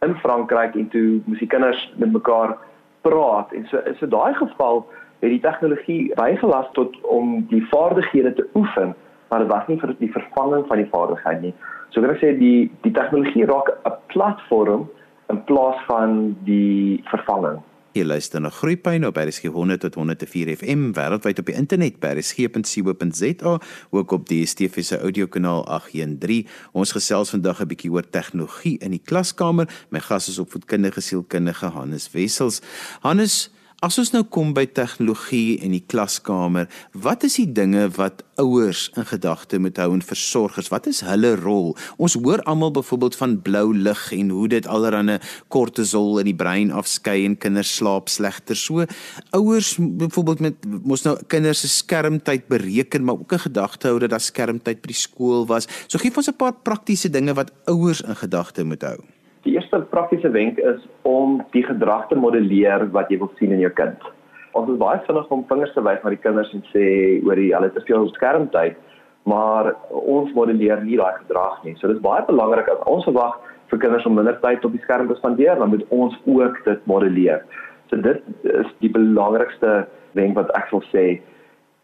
in 0.00 0.14
Frankryk 0.14 0.74
en 0.74 0.88
toe 0.88 1.20
moes 1.24 1.38
die 1.38 1.48
kinders 1.48 1.92
met 1.96 2.12
mekaar 2.12 2.56
praat 3.00 3.52
en 3.52 3.66
so 3.66 3.76
is 3.76 3.98
so 3.98 4.08
daai 4.08 4.34
geval 4.34 4.86
het 5.20 5.30
die 5.30 5.40
tegnologie 5.40 6.14
bygelas 6.14 6.66
tot 6.72 7.00
om 7.00 7.46
die 7.48 7.66
vaardighede 7.68 8.32
te 8.32 8.46
oefen 8.54 8.94
maar 9.32 9.40
dit 9.40 9.48
was 9.48 9.64
nie 9.66 9.78
vir 9.80 9.94
die 9.96 10.12
vervanging 10.12 10.66
van 10.68 10.76
die 10.82 10.90
vaardigheid 10.92 11.38
nie. 11.40 11.54
So 11.88 12.04
ek 12.04 12.10
wil 12.10 12.18
sê 12.20 12.34
die 12.36 12.68
die 12.84 12.92
tegnologie 12.92 13.46
raak 13.48 13.70
'n 13.88 13.94
platform 14.12 14.90
in 15.32 15.38
plaas 15.48 15.78
van 15.88 16.36
die 16.44 17.00
vervanging. 17.08 17.62
Jy 17.92 18.04
luister 18.04 18.40
na 18.40 18.50
Groepyne 18.50 19.06
op 19.06 19.16
RSG 19.16 19.48
100 19.52 19.80
tot 19.80 19.94
104 19.94 20.56
FM 20.56 20.92
wêreldwyd 20.92 21.38
op 21.38 21.46
die 21.46 21.56
internet 21.56 21.98
by 22.00 22.12
rsg.co.za 22.16 23.58
ook 23.90 24.12
op 24.12 24.28
die 24.28 24.44
DSTV 24.44 24.84
se 24.84 24.98
audiokanaal 24.98 25.64
813. 25.66 26.46
Ons 26.72 26.92
gesels 26.92 27.30
vandag 27.30 27.60
'n 27.60 27.68
bietjie 27.68 27.92
oor 27.92 28.08
tegnologie 28.08 28.78
in 28.80 28.90
die 28.90 29.02
klaskamer. 29.04 29.68
My 29.90 30.00
gas 30.00 30.28
is 30.28 30.38
opvoedkundige 30.38 31.00
sielkundige 31.00 31.66
Hannes 31.66 32.12
Wessels. 32.12 32.60
Hannes, 33.00 33.50
As 33.82 33.96
ons 33.98 34.12
nou 34.14 34.20
kom 34.30 34.52
by 34.54 34.62
tegnologie 34.70 35.56
en 35.66 35.72
die 35.74 35.82
klaskamer, 35.90 36.68
wat 36.94 37.24
is 37.26 37.34
die 37.40 37.48
dinge 37.50 37.88
wat 37.96 38.20
ouers 38.38 38.84
in 38.94 39.08
gedagte 39.10 39.58
moet 39.58 39.80
hou 39.82 39.88
en 39.96 40.04
versorgers? 40.06 40.68
Wat 40.70 40.84
is 40.86 41.00
hulle 41.02 41.32
rol? 41.40 41.72
Ons 41.98 42.14
hoor 42.14 42.38
almal 42.46 42.70
byvoorbeeld 42.76 43.16
van 43.18 43.32
blou 43.42 43.72
lig 43.74 44.04
en 44.14 44.30
hoe 44.30 44.44
dit 44.52 44.68
allerlei 44.70 45.16
kortisol 45.50 46.20
in 46.22 46.30
die 46.30 46.36
brein 46.38 46.70
afskei 46.70 47.24
en 47.26 47.34
kinders 47.34 47.72
slaap 47.80 48.06
slegter. 48.06 48.54
So 48.54 48.86
ouers 49.34 49.72
byvoorbeeld 49.80 50.44
met 50.46 50.68
mos 50.86 51.02
nou 51.02 51.16
kinders 51.26 51.64
se 51.64 51.70
skermtyd 51.72 52.46
bereken, 52.46 53.02
maar 53.02 53.18
ook 53.18 53.34
'n 53.34 53.46
gedagte 53.50 53.88
hou 53.90 53.98
dat 53.98 54.14
daar 54.14 54.22
skermtyd 54.22 54.78
by 54.78 54.94
die 54.94 55.02
skool 55.06 55.42
was. 55.46 55.66
So 55.88 55.98
gee 55.98 56.14
ons 56.14 56.30
'n 56.30 56.38
paar 56.38 56.54
praktiese 56.54 57.10
dinge 57.10 57.34
wat 57.34 57.50
ouers 57.66 58.00
in 58.00 58.16
gedagte 58.16 58.62
moet 58.62 58.82
hou. 58.82 59.02
Die 59.42 59.56
eerste 59.56 59.80
praktiese 59.90 60.30
wenk 60.30 60.58
is 60.58 60.82
om 61.02 61.40
die 61.50 61.64
gedrag 61.66 62.06
te 62.08 62.14
modelleer 62.14 62.84
wat 62.94 63.08
jy 63.10 63.16
wil 63.18 63.30
sien 63.40 63.50
in 63.50 63.62
jou 63.64 63.70
kind. 63.74 63.98
Ons 64.54 64.68
is 64.70 64.78
baie 64.78 65.00
vinnig 65.06 65.30
om 65.34 65.40
vingers 65.48 65.72
te 65.74 65.82
wys 65.82 66.02
na 66.04 66.12
die 66.14 66.20
kinders 66.22 66.52
en 66.54 66.62
sê 66.70 66.84
oor 67.26 67.40
die 67.40 67.50
hulle 67.50 67.70
te 67.74 67.82
veel 67.88 68.06
skermtyd, 68.14 68.76
maar 69.26 69.72
ons 69.90 70.30
modelleer 70.36 70.84
nie 70.86 70.98
daai 71.00 71.16
gedrag 71.24 71.56
nie. 71.64 71.74
So 71.80 71.90
dit 71.90 71.98
is 71.98 72.04
baie 72.04 72.22
belangrik 72.28 72.70
as 72.70 72.84
ons 72.92 73.08
verwag 73.08 73.40
vir 73.72 73.80
kinders 73.82 74.06
om 74.06 74.14
minder 74.14 74.38
tyd 74.44 74.62
op 74.68 74.76
die 74.76 74.82
skerm 74.84 75.10
te 75.10 75.16
spandeer, 75.18 75.58
dan 75.58 75.72
moet 75.72 75.82
ons 75.96 76.14
ook 76.22 76.60
dit 76.68 76.86
modelleer. 76.92 77.42
So 77.90 77.98
dit 78.04 78.22
is 78.52 78.70
die 78.84 78.92
belangrikste 78.94 79.88
wenk 80.18 80.38
wat 80.38 80.52
ek 80.60 80.70
wil 80.70 80.84
sê. 80.92 81.16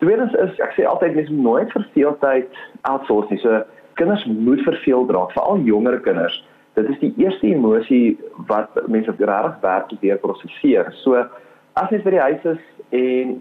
Tweedens 0.05 0.37
is 0.45 0.63
ek 0.63 0.77
sê 0.77 0.87
altyd 0.87 1.19
mens 1.19 1.35
moet 1.35 1.49
nooit 1.49 1.75
verveeldheid 1.75 2.63
outsource 2.93 3.35
nie. 3.35 3.41
So 3.43 3.65
kinders 3.99 4.23
moet 4.31 4.63
verveeld 4.63 5.11
raak, 5.17 5.35
veral 5.35 5.67
jonger 5.67 5.99
kinders 6.07 6.39
dit 6.83 6.89
is 6.95 6.99
die 6.99 7.15
eerste 7.25 7.47
emosie 7.47 8.19
wat 8.47 8.75
mense 8.87 9.15
regtig 9.19 9.61
werk 9.61 9.93
weer 10.01 10.19
prosesseer. 10.19 10.93
So 11.03 11.19
as 11.79 11.91
jy 11.91 12.03
by 12.05 12.15
die 12.15 12.23
huis 12.23 12.47
is 12.55 12.63
en 12.95 13.35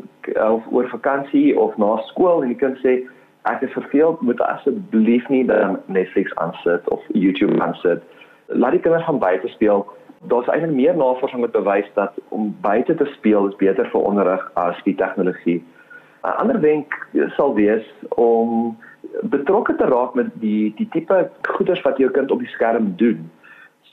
of 0.43 0.65
oor 0.71 0.89
vakansie 0.91 1.53
of 1.59 1.77
na 1.81 1.97
skool 2.09 2.43
en 2.43 2.51
die 2.53 2.59
kind 2.59 2.79
sê 2.83 2.99
ek 3.47 3.63
is 3.63 3.75
verveeld, 3.77 4.21
moet 4.27 4.41
asseblief 4.43 5.27
nie 5.31 5.45
dan 5.47 5.79
Netflix 5.85 6.33
aansit 6.35 6.89
of 6.91 7.03
YouTube 7.15 7.55
aansit. 7.63 8.03
Laat 8.47 8.75
die 8.75 8.81
kinders 8.83 9.05
gaan 9.07 9.21
buite 9.23 9.47
speel. 9.53 9.85
Daar's 10.27 10.49
eintlik 10.51 10.75
meer 10.75 10.97
navorsing 10.97 11.45
wat 11.45 11.55
bewys 11.55 11.87
dat 11.95 12.17
om 12.35 12.49
buite 12.61 12.95
te 12.99 13.07
speel 13.13 13.47
is 13.47 13.55
beter 13.61 13.87
vir 13.93 14.03
onderrig 14.09 14.43
as 14.59 14.83
die 14.83 14.95
tegnologie. 14.99 15.61
'n 16.25 16.35
Ander 16.43 16.59
wenk 16.59 17.07
sal 17.37 17.53
wees 17.55 17.85
om 18.09 18.75
betrokke 19.21 19.75
te 19.75 19.85
raak 19.85 20.13
met 20.13 20.27
die 20.41 20.73
die 20.77 20.87
tipe 20.91 21.29
goeders 21.41 21.81
wat 21.81 21.97
jou 21.97 22.09
kind 22.11 22.31
op 22.31 22.39
die 22.39 22.53
skerm 22.53 22.93
doen. 22.95 23.31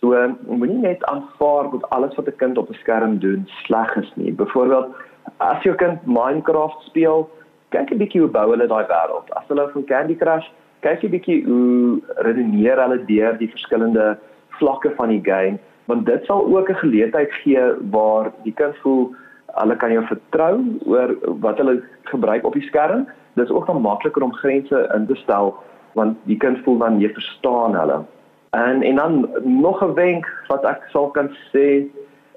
So 0.01 0.17
moenie 0.47 0.81
net 0.83 1.05
aanvaar 1.05 1.71
dat 1.71 1.89
alles 1.91 2.15
wat 2.15 2.29
'n 2.29 2.37
kind 2.37 2.59
op 2.59 2.69
'n 2.71 2.81
skerm 2.83 3.19
doen 3.19 3.49
sleg 3.65 3.97
is 3.97 4.13
nie. 4.15 4.33
Byvoorbeeld 4.33 4.95
as 5.37 5.63
jou 5.63 5.75
kind 5.75 6.07
Minecraft 6.07 6.83
speel, 6.83 7.31
kyk 7.69 7.91
'n 7.91 7.99
bietjie 7.99 8.21
hoe 8.21 8.31
bou 8.31 8.51
hulle 8.51 8.67
daai 8.67 8.87
wêreld. 8.87 9.31
As 9.31 9.49
hulle 9.49 9.69
van 9.73 9.85
Candy 9.85 10.17
Crush, 10.17 10.49
kyk 10.81 11.03
'n 11.03 11.11
bietjie 11.11 11.45
hoe 11.45 12.01
redeneer 12.17 12.81
hulle 12.83 13.05
deur 13.05 13.39
die 13.39 13.51
verskillende 13.51 14.19
vlakke 14.49 14.93
van 14.97 15.09
die 15.09 15.25
game, 15.25 15.59
want 15.87 16.07
dit 16.07 16.25
sal 16.25 16.47
ook 16.57 16.69
'n 16.69 16.83
geleentheid 16.85 17.33
gee 17.33 17.65
waar 17.91 18.33
die 18.43 18.55
kind 18.55 18.77
voel 18.77 19.15
hulle 19.55 19.77
kan 19.77 19.93
jou 19.93 20.05
vertrou 20.07 20.55
oor 20.87 21.15
wat 21.43 21.59
hulle 21.63 21.83
gebruik 22.11 22.45
op 22.45 22.57
die 22.59 22.67
skerm 22.69 23.07
dis 23.35 23.51
ook 23.51 23.67
dan 23.67 23.81
makliker 23.81 24.23
om 24.23 24.35
grense 24.35 24.91
in 24.95 25.07
te 25.07 25.15
stel 25.15 25.55
want 25.93 26.19
die 26.31 26.37
kind 26.37 26.59
voel 26.65 26.79
dan 26.79 26.99
jy 27.01 27.11
verstaan 27.15 27.77
hulle. 27.79 28.03
En 28.51 28.83
en 28.83 28.97
dan 28.97 29.29
nog 29.43 29.83
'n 29.83 29.95
wenk 29.95 30.27
wat 30.47 30.65
ek 30.65 30.83
sal 30.91 31.11
kan 31.11 31.29
sê 31.53 31.87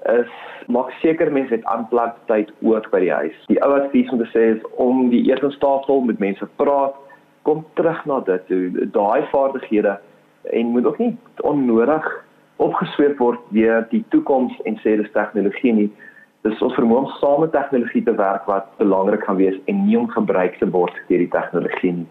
is 0.06 0.30
maak 0.66 0.90
seker 0.90 1.32
mense 1.32 1.54
het 1.54 1.64
aanplak 1.64 2.16
tyd 2.26 2.52
ook 2.62 2.90
by 2.90 3.00
die 3.00 3.12
huis. 3.12 3.36
Die 3.46 3.62
ou 3.62 3.72
advies 3.80 4.10
om 4.10 4.18
te 4.18 4.30
sê 4.34 4.56
is 4.56 4.62
om 4.76 5.08
die 5.10 5.30
eetenstafel 5.30 6.00
met 6.00 6.18
mense 6.18 6.46
praat, 6.56 6.94
kom 7.42 7.64
terug 7.74 8.04
na 8.06 8.20
dit 8.20 8.44
daai 8.92 9.22
vaardighede 9.32 9.98
en 10.42 10.66
moet 10.66 10.86
ook 10.86 10.98
nie 10.98 11.16
onnodig 11.40 12.24
opgesweep 12.56 13.18
word 13.18 13.40
deur 13.48 13.86
die 13.90 14.04
toekoms 14.08 14.60
en 14.64 14.76
sê 14.76 14.96
dis 14.96 15.12
tegnologie 15.12 15.72
nie 15.72 15.90
dis 16.46 16.62
ons 16.62 16.74
vermoë 16.76 17.04
om 17.04 17.10
saam 17.18 17.42
met 17.42 17.52
tegnologie 17.52 18.04
te 18.06 18.14
werk 18.14 18.46
wat 18.50 18.70
belangrik 18.78 19.24
gaan 19.26 19.40
wees 19.40 19.58
en 19.66 19.84
nie 19.86 19.98
om 19.98 20.08
gebruik 20.12 20.58
te 20.58 20.68
word 20.70 20.94
deur 21.08 21.24
die 21.24 21.32
tegnologie 21.34 21.92
nie. 22.00 22.08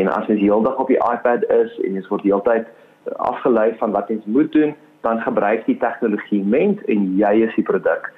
En 0.00 0.08
as 0.12 0.26
jy 0.28 0.38
heeldag 0.40 0.80
op 0.82 0.90
die 0.92 1.00
iPad 1.00 1.44
is 1.52 1.72
en 1.84 1.96
jy 1.96 2.02
word 2.08 2.24
heeltyd 2.26 2.66
afgelei 3.30 3.70
van 3.80 3.94
wat 3.94 4.10
jy 4.10 4.18
moet 4.24 4.52
doen, 4.52 4.74
dan 5.06 5.20
gebruik 5.22 5.66
die 5.68 5.78
tegnologie 5.78 6.42
ment 6.42 6.82
en 6.90 7.04
jy 7.20 7.32
is 7.46 7.54
die 7.54 7.66
produk. 7.66 8.10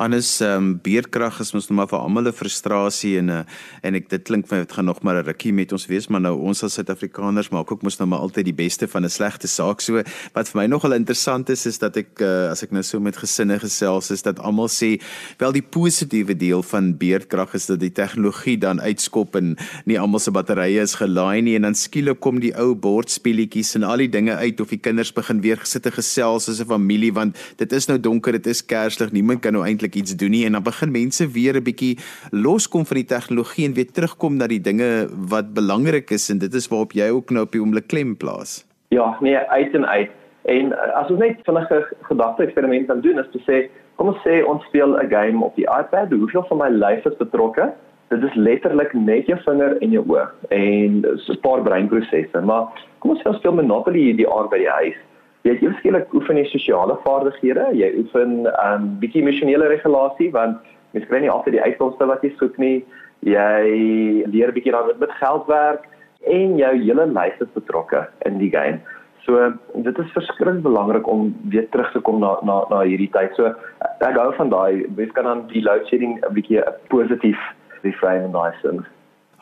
Hannes, 0.00 0.40
um, 0.40 0.80
beerdkrag 0.82 1.40
is 1.40 1.52
mos 1.52 1.68
nou 1.68 1.76
maar 1.76 1.88
vir 1.90 1.98
almal 2.00 2.28
'n 2.28 2.32
frustrasie 2.32 3.18
en 3.18 3.28
uh, 3.28 3.42
en 3.82 3.94
ek 3.94 4.08
dit 4.08 4.22
klink 4.24 4.48
vir 4.48 4.58
my 4.58 4.64
dit 4.64 4.72
gaan 4.72 4.84
nog 4.84 5.02
maar 5.02 5.20
'n 5.20 5.26
rukkie 5.26 5.52
met 5.52 5.72
ons 5.72 5.86
wees, 5.86 6.08
maar 6.08 6.20
nou 6.20 6.34
ons 6.40 6.62
as 6.64 6.74
Suid-Afrikaners 6.74 7.50
maak 7.50 7.70
ook 7.70 7.82
mos 7.82 7.98
nou 7.98 8.08
maar 8.08 8.18
altyd 8.18 8.44
die 8.44 8.56
beste 8.56 8.88
van 8.88 9.04
'n 9.04 9.08
slegte 9.08 9.46
saak. 9.46 9.80
So 9.80 10.02
wat 10.34 10.48
vir 10.48 10.60
my 10.62 10.66
nogal 10.66 10.92
interessant 10.92 11.50
is 11.50 11.66
is 11.66 11.78
dat 11.78 11.96
ek 11.96 12.20
uh, 12.20 12.50
as 12.50 12.62
ek 12.62 12.72
nou 12.72 12.82
so 12.82 13.00
met 13.00 13.16
gesinne 13.16 13.58
gesels 13.58 14.10
is 14.10 14.22
dat 14.22 14.40
almal 14.40 14.68
sê 14.68 15.00
wel 15.38 15.52
die 15.52 15.62
positiewe 15.62 16.34
deel 16.34 16.62
van 16.62 16.96
beerdkrag 16.96 17.54
is 17.54 17.66
dat 17.66 17.80
die 17.80 17.92
tegnologie 17.92 18.58
dan 18.58 18.80
uitskop 18.80 19.36
en 19.36 19.56
nie 19.84 20.00
almal 20.00 20.20
se 20.20 20.30
batterye 20.30 20.80
is 20.80 20.94
gelaai 20.94 21.42
nie 21.42 21.56
en 21.56 21.62
dan 21.62 21.74
skielik 21.74 22.20
kom 22.20 22.40
die 22.40 22.54
ou 22.56 22.74
bordspeletjies 22.74 23.76
en 23.76 23.82
al 23.82 23.98
die 23.98 24.08
dinge 24.08 24.34
uit 24.36 24.60
of 24.60 24.68
die 24.68 24.80
kinders 24.80 25.12
begin 25.12 25.40
weer 25.40 25.56
gesit 25.56 25.86
en 25.86 25.92
gesels 25.92 26.48
as 26.48 26.60
'n 26.60 26.66
familie 26.66 27.12
want 27.12 27.36
dit 27.56 27.72
is 27.72 27.86
nou 27.86 27.98
donker, 27.98 28.32
dit 28.32 28.46
is 28.46 28.62
kerslig, 28.62 29.12
niemand 29.12 29.40
kan 29.40 29.52
nou 29.52 29.64
eintlik 29.64 29.81
iets 29.90 30.16
doen 30.16 30.30
nie 30.30 30.44
en 30.46 30.52
dan 30.52 30.62
begin 30.62 30.90
mense 30.90 31.26
weer 31.30 31.56
'n 31.56 31.62
bietjie 31.62 31.98
loskom 32.30 32.86
van 32.86 32.96
die 32.96 33.10
tegnologie 33.14 33.66
en 33.66 33.74
weer 33.74 33.90
terugkom 33.90 34.36
na 34.36 34.46
die 34.46 34.60
dinge 34.60 35.08
wat 35.28 35.54
belangrik 35.54 36.10
is 36.10 36.30
en 36.30 36.38
dit 36.38 36.54
is 36.54 36.68
waarop 36.68 36.92
jy 36.92 37.08
ook 37.10 37.30
nou 37.30 37.44
op 37.44 37.52
die 37.52 37.60
oomblik 37.60 37.86
klem 37.86 38.16
plaas. 38.16 38.64
Ja, 38.88 39.16
nee, 39.20 39.36
uit 39.36 39.74
en 39.74 39.86
uit. 39.86 40.10
En 40.42 40.72
eh, 40.72 40.94
as 40.94 41.10
ons 41.10 41.18
net 41.18 41.38
vinnige 41.42 41.86
gedagte 42.00 42.42
eksperiment 42.42 42.86
kan 42.86 43.00
doen 43.00 43.18
is 43.18 43.30
te 43.32 43.40
sê, 43.46 43.70
kom 43.96 44.08
ons 44.08 44.22
sê 44.26 44.42
ons 44.44 44.64
speel 44.64 44.96
'n 44.98 45.08
game 45.08 45.44
op 45.44 45.54
die 45.56 45.66
iPad, 45.66 46.10
hoeveel 46.10 46.44
van 46.48 46.58
my 46.58 46.68
lyf 46.68 47.04
is 47.04 47.16
betrokke? 47.16 47.72
Dit 48.08 48.22
is 48.22 48.34
letterlik 48.34 48.92
net 48.92 49.26
jou 49.26 49.38
vinger 49.44 49.78
en 49.80 49.90
jou 49.90 50.04
oog 50.08 50.34
en 50.48 51.04
so 51.16 51.32
'n 51.32 51.40
paar 51.40 51.62
breinprosesse, 51.62 52.40
maar 52.40 52.68
kom 52.98 53.10
ons 53.10 53.20
sê 53.20 53.26
ons 53.28 53.36
speel 53.36 53.54
Monopoly 53.54 53.98
hier 53.98 54.16
die 54.16 54.28
aard 54.28 54.50
by 54.50 54.58
die 54.58 54.74
huis 54.80 54.96
jy 55.42 55.54
het 55.54 55.62
eweskielik 55.62 56.14
oefen 56.14 56.38
jy 56.38 56.44
sosiale 56.50 56.96
vaardighede, 57.04 57.66
jy 57.74 57.90
oefen 58.02 58.42
'n 58.42 58.50
um, 58.64 58.98
bietjie 59.02 59.22
emosionele 59.22 59.68
regulasie 59.68 60.30
want 60.30 60.58
mens 60.92 61.06
kry 61.08 61.20
nie 61.20 61.30
altyd 61.30 61.56
die 61.58 61.62
uitkomste 61.62 62.06
wat 62.06 62.22
jy 62.22 62.32
soek 62.38 62.58
nie. 62.58 62.84
Jy 63.22 64.26
leer 64.26 64.52
bietjie 64.52 64.72
dan 64.72 64.90
met 64.98 65.10
geld 65.20 65.46
werk 65.46 65.86
en 66.26 66.56
jou 66.58 66.72
hele 66.74 67.06
lyf 67.06 67.40
is 67.40 67.54
betrokke 67.54 68.06
in 68.26 68.38
die 68.38 68.50
game. 68.50 68.80
So 69.26 69.52
dit 69.74 69.98
is 69.98 70.14
verskriklik 70.14 70.62
belangrik 70.62 71.06
om 71.06 71.34
weer 71.50 71.68
terug 71.70 71.92
te 71.92 72.00
kom 72.00 72.20
na 72.20 72.38
na 72.42 72.64
na 72.70 72.82
hierdie 72.82 73.10
tyd. 73.10 73.34
So 73.36 73.54
ek 74.00 74.18
hou 74.18 74.32
van 74.38 74.50
daai, 74.50 74.86
mens 74.96 75.12
kan 75.12 75.24
dan 75.24 75.46
die 75.52 75.62
load 75.62 75.86
shedding 75.86 76.18
'n 76.18 76.34
bietjie 76.34 76.62
positief 76.88 77.38
reframe 77.82 78.24
in 78.24 78.32
daai 78.32 78.52
sin. 78.62 78.84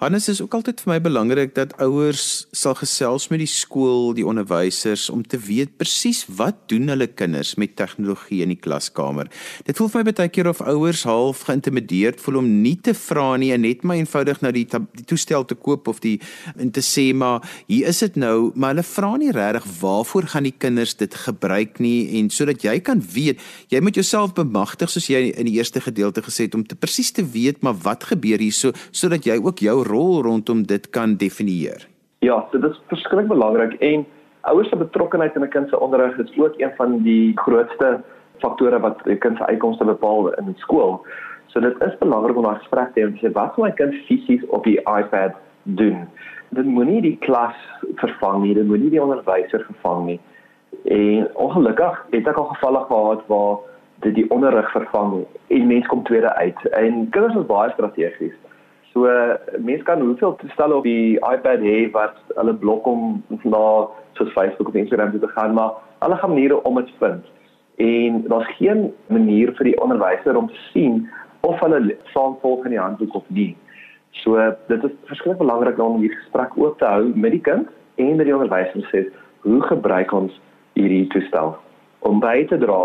Hannes 0.01 0.31
is 0.33 0.39
ook 0.41 0.55
altyd 0.57 0.79
vir 0.81 0.89
my 0.95 0.97
belangrik 1.05 1.51
dat 1.53 1.75
ouers 1.85 2.47
sal 2.57 2.73
gesels 2.79 3.27
met 3.29 3.43
die 3.43 3.49
skool, 3.53 4.15
die 4.17 4.25
onderwysers 4.25 5.11
om 5.13 5.21
te 5.21 5.37
weet 5.37 5.75
presies 5.77 6.23
wat 6.39 6.63
doen 6.73 6.89
hulle 6.89 7.05
kinders 7.05 7.51
met 7.61 7.75
tegnologie 7.77 8.39
in 8.41 8.49
die 8.55 8.57
klaskamer. 8.57 9.29
Dit 9.67 9.77
voel 9.77 9.91
vir 9.93 10.09
my 10.09 10.15
baie 10.17 10.33
keer 10.33 10.49
of 10.49 10.63
ouers 10.65 11.03
half 11.05 11.43
geïntimideerd 11.51 12.23
voel 12.25 12.39
om 12.41 12.49
nie 12.63 12.79
te 12.81 12.95
vra 12.97 13.35
nie 13.37 13.51
en 13.53 13.61
net 13.61 13.85
maar 13.85 14.01
eenvoudig 14.01 14.41
nou 14.41 14.55
die, 14.57 14.63
die 14.71 15.05
toestel 15.11 15.45
te 15.45 15.59
koop 15.67 15.93
of 15.93 16.01
die 16.01 16.15
en 16.57 16.73
te 16.73 16.81
sê 16.81 17.11
maar 17.13 17.45
hier 17.69 17.93
is 17.93 18.01
dit 18.01 18.17
nou, 18.25 18.55
maar 18.57 18.73
hulle 18.73 18.87
vra 18.89 19.13
nie 19.21 19.37
regtig 19.37 19.69
waarvoor 19.83 20.31
gaan 20.33 20.49
die 20.49 20.55
kinders 20.57 20.97
dit 20.97 21.19
gebruik 21.27 21.77
nie 21.77 22.09
en 22.23 22.33
sodat 22.33 22.65
jy 22.65 22.79
kan 22.89 23.05
weet, 23.05 23.45
jy 23.69 23.85
moet 23.85 24.01
jouself 24.01 24.33
bemagtig 24.41 24.97
soos 24.97 25.13
jy 25.13 25.27
in 25.29 25.53
die 25.53 25.59
eerste 25.61 25.85
gedeelte 25.85 26.25
gesê 26.25 26.49
het 26.49 26.57
om 26.57 26.65
te 26.65 26.81
presies 26.81 27.13
te 27.13 27.29
weet 27.37 27.61
maar 27.61 27.77
wat 27.85 28.09
gebeur 28.15 28.41
hier 28.41 28.57
so 28.57 28.73
sodat 28.97 29.29
jy 29.29 29.37
ook 29.37 29.61
jou 29.61 29.79
rol 29.91 30.23
rondom 30.23 30.63
dit 30.67 30.91
kan 30.91 31.17
definieer? 31.17 31.87
Ja, 32.19 32.47
dit 32.53 32.65
is 32.65 32.81
verskriklik 32.87 33.29
belangrik 33.29 33.77
en 33.81 34.07
ouers 34.41 34.69
se 34.69 34.77
betrokkeheid 34.77 35.35
in 35.37 35.45
'n 35.45 35.49
kind 35.49 35.69
se 35.69 35.81
onderrig 35.81 36.19
is 36.19 36.39
ook 36.39 36.55
een 36.57 36.73
van 36.77 37.03
die 37.03 37.33
grootste 37.35 38.01
faktore 38.39 38.81
wat 38.81 38.97
'n 39.05 39.19
kind 39.19 39.37
se 39.37 39.47
uitkomste 39.47 39.85
bepaal 39.85 40.33
in 40.35 40.45
die 40.45 40.59
skool. 40.59 41.01
So 41.47 41.61
dit 41.61 41.81
is 41.81 41.99
belangrik 41.99 42.37
om 42.37 42.47
'n 42.47 42.59
gesprek 42.59 42.93
te 42.93 43.01
hê 43.01 43.05
en 43.05 43.19
sê 43.19 43.33
wat 43.33 43.53
gaan 43.55 43.65
my 43.65 43.73
kind 43.73 43.95
fisies 43.95 44.47
op 44.47 44.65
die 44.65 44.79
iPad 44.79 45.33
doen? 45.63 46.09
Dit 46.49 46.65
moenie 46.65 47.03
die 47.03 47.17
klas 47.17 47.57
vervang 47.95 48.43
nie, 48.43 48.55
dit 48.55 48.67
moenie 48.67 48.91
die 48.91 49.03
onderwyser 49.03 49.65
vervang 49.65 50.07
nie. 50.07 50.21
En 50.85 51.29
ongelukkig 51.35 52.07
het 52.11 52.27
ek 52.27 52.37
al 52.37 52.45
gevalle 52.45 52.85
gehad 52.85 53.27
waar 53.27 53.57
dit 54.01 54.15
die 54.15 54.31
onderrig 54.31 54.71
vervang 54.71 55.25
en 55.47 55.67
mens 55.67 55.87
kom 55.87 56.03
tweede 56.03 56.35
uit. 56.35 56.69
En 56.71 57.09
kinders 57.11 57.35
is 57.35 57.47
baie 57.47 57.71
strategies. 57.71 58.35
So 58.93 59.07
mense 59.59 59.85
kan 59.87 60.01
hoeveel 60.01 60.37
toestelle 60.37 60.75
op 60.75 60.85
die 60.85 61.19
iPad 61.19 61.63
hê 61.63 61.91
wat 61.95 62.17
hulle 62.35 62.55
blok 62.59 62.87
om 62.91 63.23
na 63.43 63.65
soos 64.19 64.33
Facebook 64.35 64.69
of 64.69 64.75
Instagram 64.75 65.13
te 65.15 65.29
gaan, 65.37 65.55
maar 65.55 65.79
hulle 65.99 66.17
gaan 66.17 66.35
maniere 66.35 66.63
om 66.63 66.75
dit 66.75 66.91
vind. 66.99 67.25
En 67.77 68.23
daar's 68.29 68.57
geen 68.57 68.93
manier 69.07 69.55
vir 69.57 69.71
die 69.71 69.81
onderwyser 69.81 70.37
om 70.37 70.49
te 70.49 70.63
sien 70.73 71.09
of 71.41 71.61
hulle 71.61 71.97
saamvolg 72.15 72.65
in 72.65 72.75
die 72.75 72.83
handboek 72.83 73.15
of 73.15 73.25
nie. 73.27 73.57
So 74.11 74.37
dit 74.67 74.85
is 74.85 74.97
verskriklik 75.07 75.39
belangrik 75.39 75.79
om 75.79 76.01
hierdie 76.01 76.19
gesprek 76.19 76.57
oop 76.59 76.79
te 76.79 76.91
hou 76.91 77.13
met 77.15 77.37
die 77.37 77.45
kind 77.47 77.69
en 77.95 78.17
met 78.17 78.27
die 78.27 78.35
onderwyser 78.35 78.87
sê 78.91 79.07
hoe 79.47 79.61
gebruik 79.71 80.13
ons 80.13 80.35
hierdie 80.75 81.07
toestel 81.15 81.55
om 82.11 82.21
by 82.21 82.43
te 82.51 82.59
dra 82.59 82.81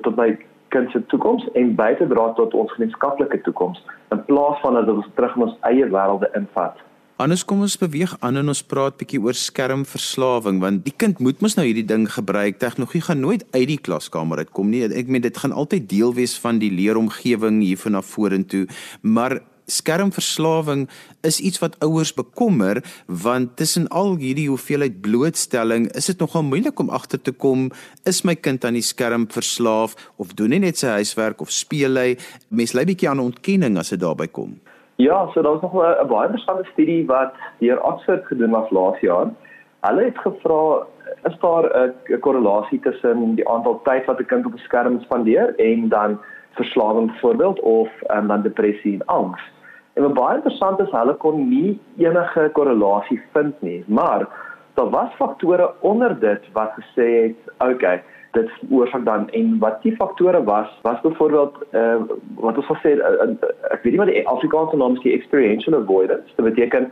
tot 0.00 0.16
by 0.16 0.32
kind 0.74 0.90
se 0.92 1.02
toekoms 1.12 1.46
en 1.60 1.74
by 1.78 1.92
te 2.00 2.08
dra 2.10 2.30
tot 2.38 2.54
ons 2.58 2.72
gemeenskaplike 2.74 3.40
toekoms 3.46 3.80
in 4.14 4.24
plaas 4.28 4.58
van 4.64 4.80
dat 4.80 4.90
ons 4.90 5.06
terug 5.14 5.38
in 5.38 5.46
ons 5.48 5.56
eie 5.70 5.86
wêrelde 5.94 6.30
invat. 6.38 6.82
Anders 7.22 7.44
kom 7.46 7.60
ons 7.62 7.76
beweeg 7.78 8.10
aan 8.26 8.40
en 8.40 8.50
ons 8.50 8.60
praat 8.66 8.96
bietjie 8.98 9.20
oor 9.22 9.36
skermverslawing 9.38 10.58
want 10.64 10.82
die 10.82 10.94
kind 10.98 11.20
moet 11.22 11.44
mos 11.44 11.54
nou 11.54 11.62
hierdie 11.68 11.86
ding 11.86 12.08
gebruik. 12.10 12.58
Tegnologie 12.58 13.04
gaan 13.06 13.22
nooit 13.22 13.44
uit 13.54 13.68
die 13.70 13.78
klaskamer 13.78 14.42
uitkom 14.42 14.72
nie. 14.72 14.82
Ek 14.90 15.06
meen 15.06 15.22
dit 15.22 15.38
gaan 15.38 15.54
altyd 15.54 15.86
deel 15.92 16.10
wees 16.16 16.34
van 16.42 16.58
die 16.58 16.72
leeromgewing 16.74 17.62
hier 17.62 17.78
van 17.78 17.94
na 17.94 18.02
vorentoe, 18.02 18.64
maar 19.06 19.38
skermverslawing 19.66 20.88
is 21.22 21.40
iets 21.40 21.58
wat 21.62 21.76
ouers 21.84 22.12
bekommer 22.14 22.82
want 23.06 23.56
tussen 23.56 23.88
al 23.88 24.16
hierdie 24.20 24.48
hoeveelheid 24.48 25.00
blootstelling 25.00 25.88
is 25.96 26.06
dit 26.06 26.20
nogal 26.20 26.44
moeilik 26.44 26.78
om 26.80 26.90
agter 26.90 27.20
te 27.20 27.32
kom 27.32 27.70
is 28.04 28.22
my 28.24 28.34
kind 28.34 28.64
aan 28.64 28.76
die 28.76 28.84
skerm 28.84 29.26
verslaaf 29.32 29.96
of 30.16 30.34
doen 30.36 30.52
hy 30.52 30.60
net 30.66 30.80
sy 30.80 30.92
huiswerk 30.98 31.40
of 31.40 31.52
speel 31.52 31.96
hy? 31.96 32.16
Mens 32.48 32.74
lê 32.76 32.84
bietjie 32.84 33.08
aan 33.08 33.22
ontkenning 33.24 33.78
as 33.80 33.94
dit 33.94 34.00
daarby 34.00 34.28
kom. 34.28 34.58
Ja 35.02 35.24
so 35.32 35.42
daar's 35.42 35.62
nog 35.62 35.74
'n 35.74 36.08
baie 36.08 36.28
interessante 36.28 36.68
studie 36.72 37.06
wat 37.06 37.34
deur 37.60 37.80
Oxford 37.82 38.26
gedoen 38.26 38.50
was 38.50 38.70
laas 38.70 39.00
jaar. 39.00 39.32
Hulle 39.80 40.04
het 40.04 40.18
gevra 40.18 40.86
is 41.24 41.36
daar 41.40 41.64
'n 41.72 42.20
korrelasie 42.20 42.80
tussen 42.80 43.34
die 43.34 43.48
aantal 43.48 43.80
tyd 43.84 44.04
wat 44.06 44.20
'n 44.20 44.26
kind 44.26 44.46
op 44.46 44.54
'n 44.54 44.66
skerm 44.68 45.00
spandeer 45.00 45.54
en 45.56 45.88
dan 45.88 46.18
verslawing 46.54 47.12
byvoorbeeld 47.12 47.60
of 47.60 47.88
um, 48.14 48.26
dan 48.26 48.42
depressie 48.42 48.92
en 48.92 49.06
angs. 49.06 49.53
En 49.94 50.02
wat 50.02 50.14
baie 50.14 50.36
interessant 50.36 50.80
is, 50.80 50.90
hulle 50.90 51.14
kon 51.22 51.48
nie 51.48 51.78
enige 52.02 52.48
korrelasie 52.56 53.20
vind 53.32 53.60
nie, 53.62 53.84
maar 53.86 54.26
daar 54.74 54.90
was 54.90 55.14
faktore 55.18 55.70
onder 55.80 56.18
dit 56.20 56.48
wat 56.52 56.74
gesê 56.78 57.06
het, 57.22 57.52
okay, 57.62 58.02
dit 58.34 58.50
oorsaak 58.70 59.04
dan 59.06 59.28
en 59.30 59.58
wat 59.62 59.82
die 59.82 59.94
faktore 59.96 60.42
was, 60.44 60.70
was 60.82 61.00
byvoorbeeld 61.00 61.58
uh, 61.70 62.02
wat 62.42 62.56
ons 62.58 62.70
gesê 62.72 62.96
uh, 62.98 63.12
uh, 63.22 63.52
ek 63.70 63.84
weet 63.84 63.94
nie 63.94 64.02
wat 64.02 64.10
die 64.10 64.24
Afrikaanse 64.28 64.80
naam 64.80 64.96
is, 64.98 65.04
die 65.06 65.14
experiential 65.14 65.78
avoidance. 65.78 66.34
Dit 66.34 66.48
beteken 66.48 66.90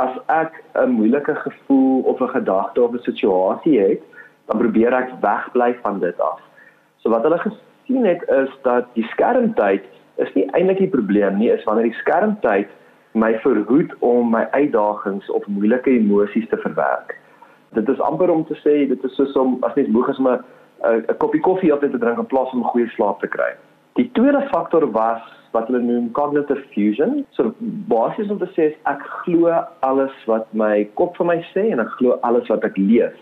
as 0.00 0.18
ek 0.26 0.60
'n 0.74 0.92
moeilike 0.98 1.34
gevoel 1.46 2.02
of 2.12 2.20
'n 2.20 2.34
gedagte 2.36 2.82
of 2.82 2.92
'n 2.92 3.08
situasie 3.08 3.80
het, 3.80 4.02
dan 4.46 4.58
probeer 4.58 4.92
ek 4.92 5.16
wegbly 5.20 5.72
van 5.82 6.00
dit 6.00 6.20
af. 6.20 6.40
So 7.00 7.08
wat 7.10 7.22
hulle 7.22 7.38
gesien 7.38 8.04
het 8.04 8.22
is 8.28 8.52
dat 8.62 8.84
die 8.92 9.06
skermtyd 9.16 9.84
is 10.22 10.32
nie 10.34 10.46
eintlik 10.52 10.78
die 10.78 10.92
probleem 10.92 11.38
nie, 11.38 11.50
is 11.50 11.64
wanneer 11.64 11.90
die 11.90 12.00
skermtyd 12.00 12.70
my 13.14 13.32
verhoed 13.44 13.92
om 14.00 14.30
my 14.34 14.44
uitdagings 14.50 15.30
of 15.30 15.46
moeilike 15.46 15.90
emosies 15.90 16.48
te 16.50 16.58
verwerk. 16.62 17.14
Dit 17.74 17.88
is 17.88 18.00
amper 18.00 18.30
om 18.30 18.44
te 18.46 18.56
sê 18.62 18.88
dit 18.90 19.04
is 19.04 19.14
soos 19.18 19.36
om 19.38 19.56
as 19.66 19.74
net 19.78 19.90
moeg 19.94 20.10
is 20.10 20.18
om 20.18 20.28
'n 20.28 20.42
'n 20.84 21.16
koppie 21.18 21.40
koffie 21.40 21.72
altyd 21.72 21.90
te 21.90 21.98
drink 21.98 22.18
in 22.18 22.26
plaas 22.26 22.52
om 22.52 22.60
'n 22.60 22.72
goeie 22.72 22.88
slaap 22.88 23.20
te 23.20 23.26
kry. 23.26 23.52
Die 23.94 24.10
tweede 24.12 24.42
faktor 24.50 24.90
was 24.90 25.22
wat 25.52 25.66
hulle 25.66 25.82
noem 25.82 26.10
cognitive 26.12 26.62
fusion. 26.74 27.24
So 27.30 27.54
basies 27.90 28.30
om 28.30 28.38
te 28.38 28.48
sê 28.56 28.70
is 28.72 28.78
ek 28.90 29.02
glo 29.22 29.52
alles 29.80 30.14
wat 30.26 30.46
my 30.52 30.84
kop 30.94 31.16
vir 31.16 31.26
my 31.26 31.38
sê 31.54 31.70
en 31.70 31.80
ek 31.80 31.94
glo 31.98 32.18
alles 32.22 32.48
wat 32.48 32.64
ek 32.64 32.76
lees. 32.76 33.14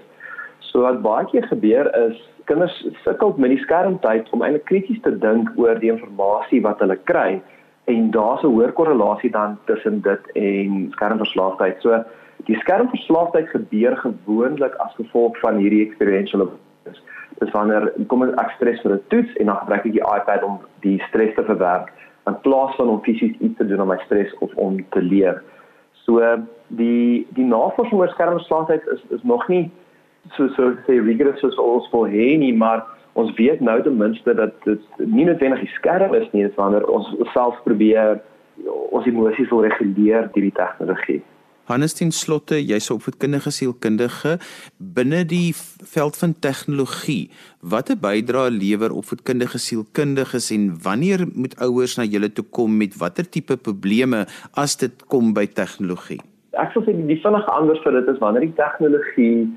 So 0.73 0.81
wat 0.87 1.03
baie 1.05 1.27
keer 1.29 1.45
gebeur 1.51 1.89
is 2.09 2.21
kinders 2.49 2.75
sukkel 3.05 3.35
met 3.37 3.53
die 3.53 3.61
skermtyd 3.61 4.31
om 4.33 4.43
eintlik 4.43 4.65
krities 4.71 5.01
te 5.05 5.13
dink 5.25 5.51
oor 5.61 5.77
die 5.83 5.93
inligting 5.93 6.65
wat 6.65 6.81
hulle 6.81 6.97
kry 7.11 7.43
en 7.93 8.11
daar's 8.15 8.43
'n 8.43 8.55
hoër 8.55 8.73
korrelasie 8.73 9.31
dan 9.31 9.59
tussen 9.67 10.01
dit 10.01 10.23
en 10.35 10.89
skermverslaafdheid. 10.97 11.77
So 11.83 12.05
die 12.47 12.57
skermverslaafdheid 12.65 13.49
gebeur 13.49 13.97
gewoonlik 13.97 14.75
as 14.75 14.95
gevolg 14.95 15.39
van 15.45 15.57
hierdie 15.57 15.87
experiential 15.87 16.41
abuse. 16.41 17.01
Dis 17.39 17.51
wanneer 17.51 17.93
kom 18.07 18.23
ek 18.23 18.51
stres 18.57 18.81
vir 18.81 18.93
'n 18.93 19.03
toets 19.09 19.37
en 19.37 19.47
dan 19.47 19.57
gebruik 19.57 19.87
ek 19.87 19.93
die 19.93 20.09
iPad 20.17 20.43
om 20.43 20.59
die 20.81 21.03
stres 21.09 21.35
te 21.35 21.45
verwerk 21.45 21.93
in 22.27 22.41
plaas 22.41 22.75
van 22.77 22.89
om 22.89 23.03
fisies 23.03 23.37
iets 23.41 23.57
te 23.59 23.67
doen 23.67 23.81
om 23.81 23.89
my 23.89 24.01
stres 24.07 24.35
of 24.39 24.55
om 24.55 24.77
te 24.91 25.03
leer. 25.03 25.43
So 25.93 26.21
die 26.69 27.27
die 27.35 27.45
navorsing 27.45 28.01
oor 28.01 28.09
skermverslaafdheid 28.09 28.87
is 28.87 29.03
is 29.11 29.23
nog 29.23 29.49
nie 29.49 29.71
so 30.37 30.49
so 30.57 30.73
sê 30.87 30.99
rigorous 31.01 31.41
soos 31.41 31.59
ons 31.59 31.89
wil 31.93 32.07
hê 32.11 32.37
nie, 32.39 32.53
maar 32.53 32.85
ons 33.21 33.33
weet 33.37 33.61
nou 33.61 33.77
ten 33.83 33.99
minste 33.99 34.35
dat 34.35 34.55
dit 34.65 35.03
nie 35.05 35.27
noodwendig 35.29 35.67
die 35.67 35.75
skerm 35.77 36.15
is 36.15 36.29
nie, 36.33 36.47
dis 36.47 36.57
wanneer 36.57 36.87
ons 36.89 37.11
self 37.35 37.59
probeer 37.67 38.23
ons 38.93 39.07
emosies 39.09 39.51
wil 39.51 39.67
reguleer 39.67 40.31
deur 40.33 40.49
die 40.49 40.57
tegnologie. 40.57 41.21
Hannes 41.71 41.95
ten 41.95 42.11
slotte, 42.11 42.57
jy's 42.59 42.91
'n 42.91 42.97
opvoedkundige 42.99 43.51
sielkundige 43.51 44.39
binne 44.79 45.25
die 45.25 45.55
veld 45.95 46.17
van 46.17 46.35
tegnologie. 46.41 47.31
Watter 47.61 47.97
bydrae 47.97 48.51
lewer 48.51 48.91
opvoedkundige 48.91 49.59
sielkundiges 49.59 50.51
en 50.51 50.75
wanneer 50.83 51.27
moet 51.35 51.55
ouers 51.61 51.97
na 51.97 52.05
julle 52.05 52.33
toe 52.33 52.45
kom 52.51 52.77
met 52.77 52.99
watter 52.99 53.29
tipe 53.29 53.57
probleme 53.57 54.27
as 54.55 54.77
dit 54.77 55.07
kom 55.07 55.33
by 55.33 55.47
tegnologie? 55.47 56.21
Ek 56.53 56.73
sou 56.73 56.83
sê 56.83 56.93
die 56.93 57.21
vinnige 57.23 57.51
antwoord 57.51 57.83
vir 57.85 57.93
dit 57.93 58.09
is 58.09 58.19
wanneer 58.19 58.41
die 58.43 58.59
tegnologie 58.59 59.49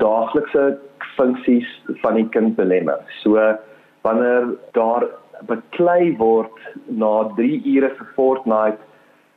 daaglikse 0.00 0.78
funksies 1.16 1.68
van 2.02 2.14
die 2.14 2.28
kind 2.28 2.56
belemmer. 2.56 3.00
So 3.22 3.40
wanneer 4.02 4.48
daar 4.72 5.06
beklei 5.48 6.16
word 6.18 6.58
na 6.86 7.28
3 7.36 7.60
ure 7.76 7.90
vir 7.98 8.10
Fortnite 8.16 8.78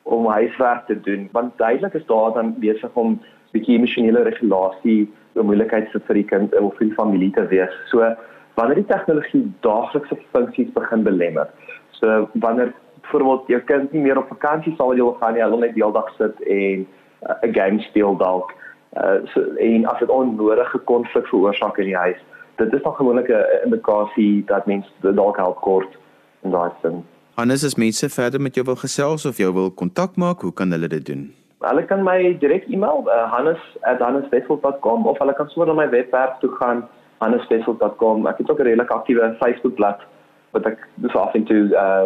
om 0.04 0.28
huiswerk 0.32 0.86
te 0.88 0.96
doen, 1.02 1.28
want 1.32 1.58
duidelik 1.58 1.94
is 1.94 2.06
daar 2.08 2.34
dan 2.34 2.56
besig 2.60 2.92
om 2.94 3.20
bietjie 3.52 3.78
emosionele 3.78 4.24
regulasie, 4.24 5.08
'n 5.36 5.46
moeilikheid 5.46 5.92
vir 5.92 6.16
die 6.16 6.24
kind 6.24 6.56
of 6.56 6.76
vir 6.78 6.94
familie 6.96 7.32
te 7.32 7.48
wees. 7.48 7.74
So 7.92 8.16
wanneer 8.56 8.76
die 8.76 8.92
tegnologie 8.94 9.46
daaglikse 9.62 10.18
funksies 10.34 10.72
begin 10.74 11.04
belemmer. 11.04 11.48
So 11.92 12.30
wanneer 12.34 12.74
byvoorbeeld 13.02 13.48
jou 13.48 13.62
kind 13.62 13.92
nie 13.92 14.02
meer 14.02 14.18
op 14.18 14.28
vakansie 14.28 14.76
sal 14.76 14.96
wil 14.96 15.14
gaan 15.20 15.34
nie, 15.34 15.44
wil 15.44 15.60
net 15.60 15.76
die 15.76 15.84
hele 15.84 15.94
dag 15.94 16.10
sit 16.18 16.42
en 16.42 16.88
uh, 17.28 17.36
'n 17.44 17.54
game 17.54 17.80
speel 17.80 18.18
dalk 18.18 18.54
uh 18.95 19.19
so, 19.34 19.41
en 19.56 19.86
as 19.86 20.00
dit 20.00 20.10
onnodige 20.10 20.78
konflik 20.78 21.28
veroorsaak 21.28 21.78
in 21.78 21.86
die 21.86 21.97
huis 21.97 22.21
dit 22.58 22.73
is 22.73 22.82
dan 22.82 22.93
gewoonlik 22.93 23.28
'n 23.28 23.45
indikasie 23.63 24.43
dat 24.45 24.65
mense 24.65 24.89
dalk 25.02 25.38
help 25.38 25.62
kort 25.62 25.97
in 26.43 26.52
daai 26.52 26.71
sin. 26.82 27.06
Hannes 27.36 27.63
as 27.63 27.76
mense 27.76 28.10
verder 28.10 28.41
met 28.41 28.56
jou 28.56 28.65
wil 28.65 28.76
gesels 28.76 29.26
of 29.26 29.38
jou 29.38 29.54
wil 29.54 29.71
kontak 29.71 30.15
maak, 30.15 30.41
hoe 30.41 30.54
kan 30.54 30.71
hulle 30.71 30.88
dit 30.88 31.06
doen? 31.06 31.34
Hulle 31.60 31.86
kan 31.86 32.04
my 32.04 32.38
direk 32.39 32.65
e-mail 32.69 33.04
uh, 33.06 33.32
hannes@hanneswessel.com 33.32 35.06
of 35.08 35.17
hulle 35.17 35.34
kan 35.34 35.50
sommer 35.50 35.67
na 35.73 35.82
my 35.82 35.89
webwerf 35.89 36.38
toe 36.39 36.52
gaan 36.60 36.88
hanneswessel.com. 37.17 38.28
Ek 38.28 38.38
het 38.38 38.52
ook 38.52 38.60
'n 38.60 38.63
redelik 38.63 38.91
aktiewe 38.91 39.36
Facebookblad 39.39 40.00
wat 40.52 40.65
ek 40.65 40.88
dis 40.95 41.15
af 41.15 41.34
en 41.34 41.43
toe 41.43 41.63
uh 41.73 42.06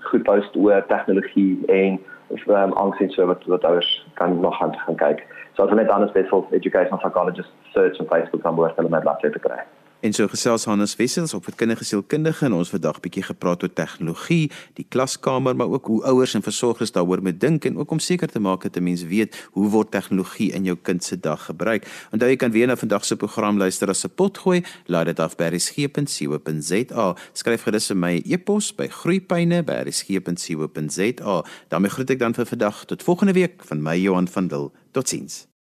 goed 0.00 0.22
post 0.22 0.56
oor 0.56 0.84
tegnologie 0.86 1.66
en 1.66 2.00
um, 2.46 2.74
aansien 2.74 3.10
so 3.10 3.26
wat 3.26 3.44
wat 3.44 3.64
ouers 3.64 4.06
kan 4.14 4.40
nog 4.40 4.56
gaan 4.56 4.74
gaan 4.86 4.96
kyk. 4.96 5.26
So 5.54 5.62
as 5.62 5.70
hulle 5.70 5.82
net 5.82 5.90
anders 5.90 6.12
wissel 6.12 6.46
educational 6.50 6.98
psychologist 6.98 7.52
search 7.72 8.00
op 8.00 8.08
Facebook 8.08 8.42
dan 8.42 8.54
word 8.54 8.76
hulle 8.76 8.88
my 8.88 9.00
bladsy 9.00 9.30
te 9.30 9.38
kry. 9.38 9.62
En 10.04 10.12
so 10.12 10.28
gesels 10.28 10.66
Hannes 10.68 10.92
Wessels 11.00 11.32
op 11.32 11.46
vir 11.48 11.54
kindige 11.56 11.80
sielkundige 11.88 12.44
en 12.44 12.52
ons 12.52 12.68
vandag 12.68 13.00
bietjie 13.00 13.24
gepraat 13.24 13.64
oor 13.64 13.72
tegnologie, 13.72 14.52
die 14.76 14.84
klaskamer, 14.84 15.56
maar 15.56 15.72
ook 15.72 15.88
hoe 15.88 16.04
ouers 16.10 16.34
en 16.36 16.44
versorgers 16.44 16.92
daaroor 16.92 17.24
moet 17.24 17.40
dink 17.40 17.64
en 17.64 17.80
ook 17.80 17.88
om 17.96 18.02
seker 18.04 18.28
te 18.28 18.36
maak 18.40 18.68
dat 18.68 18.76
'n 18.76 18.84
mens 18.84 19.08
weet 19.08 19.48
hoe 19.56 19.70
word 19.70 19.90
tegnologie 19.90 20.52
in 20.52 20.64
jou 20.64 20.76
kind 20.76 21.04
se 21.04 21.20
dag 21.20 21.44
gebruik. 21.44 22.08
Onthou 22.12 22.30
jy 22.30 22.36
kan 22.36 22.50
weer 22.50 22.66
na 22.66 22.76
vandag 22.76 23.04
se 23.04 23.16
program 23.16 23.58
luister 23.58 23.88
as 23.88 24.04
'n 24.04 24.10
potgooi, 24.14 24.64
laai 24.86 25.04
dit 25.04 25.20
af 25.20 25.36
by 25.36 25.44
resgep.co.za. 25.44 27.16
Skryf 27.32 27.62
gerus 27.62 27.86
vir 27.86 27.96
my 27.96 28.22
e-pos 28.26 28.74
by 28.74 28.88
groeipyne@resgep.co.za. 28.88 31.44
daarmee 31.68 31.90
groet 31.90 32.10
ek 32.10 32.18
dan 32.18 32.34
vir 32.34 32.46
vandag 32.46 32.84
tot 32.84 33.02
volgende 33.02 33.32
week 33.32 33.64
van 33.64 33.82
my 33.82 33.96
Johan 33.96 34.28
van 34.28 34.48
Dil. 34.48 34.72
Totsiens. 34.92 35.53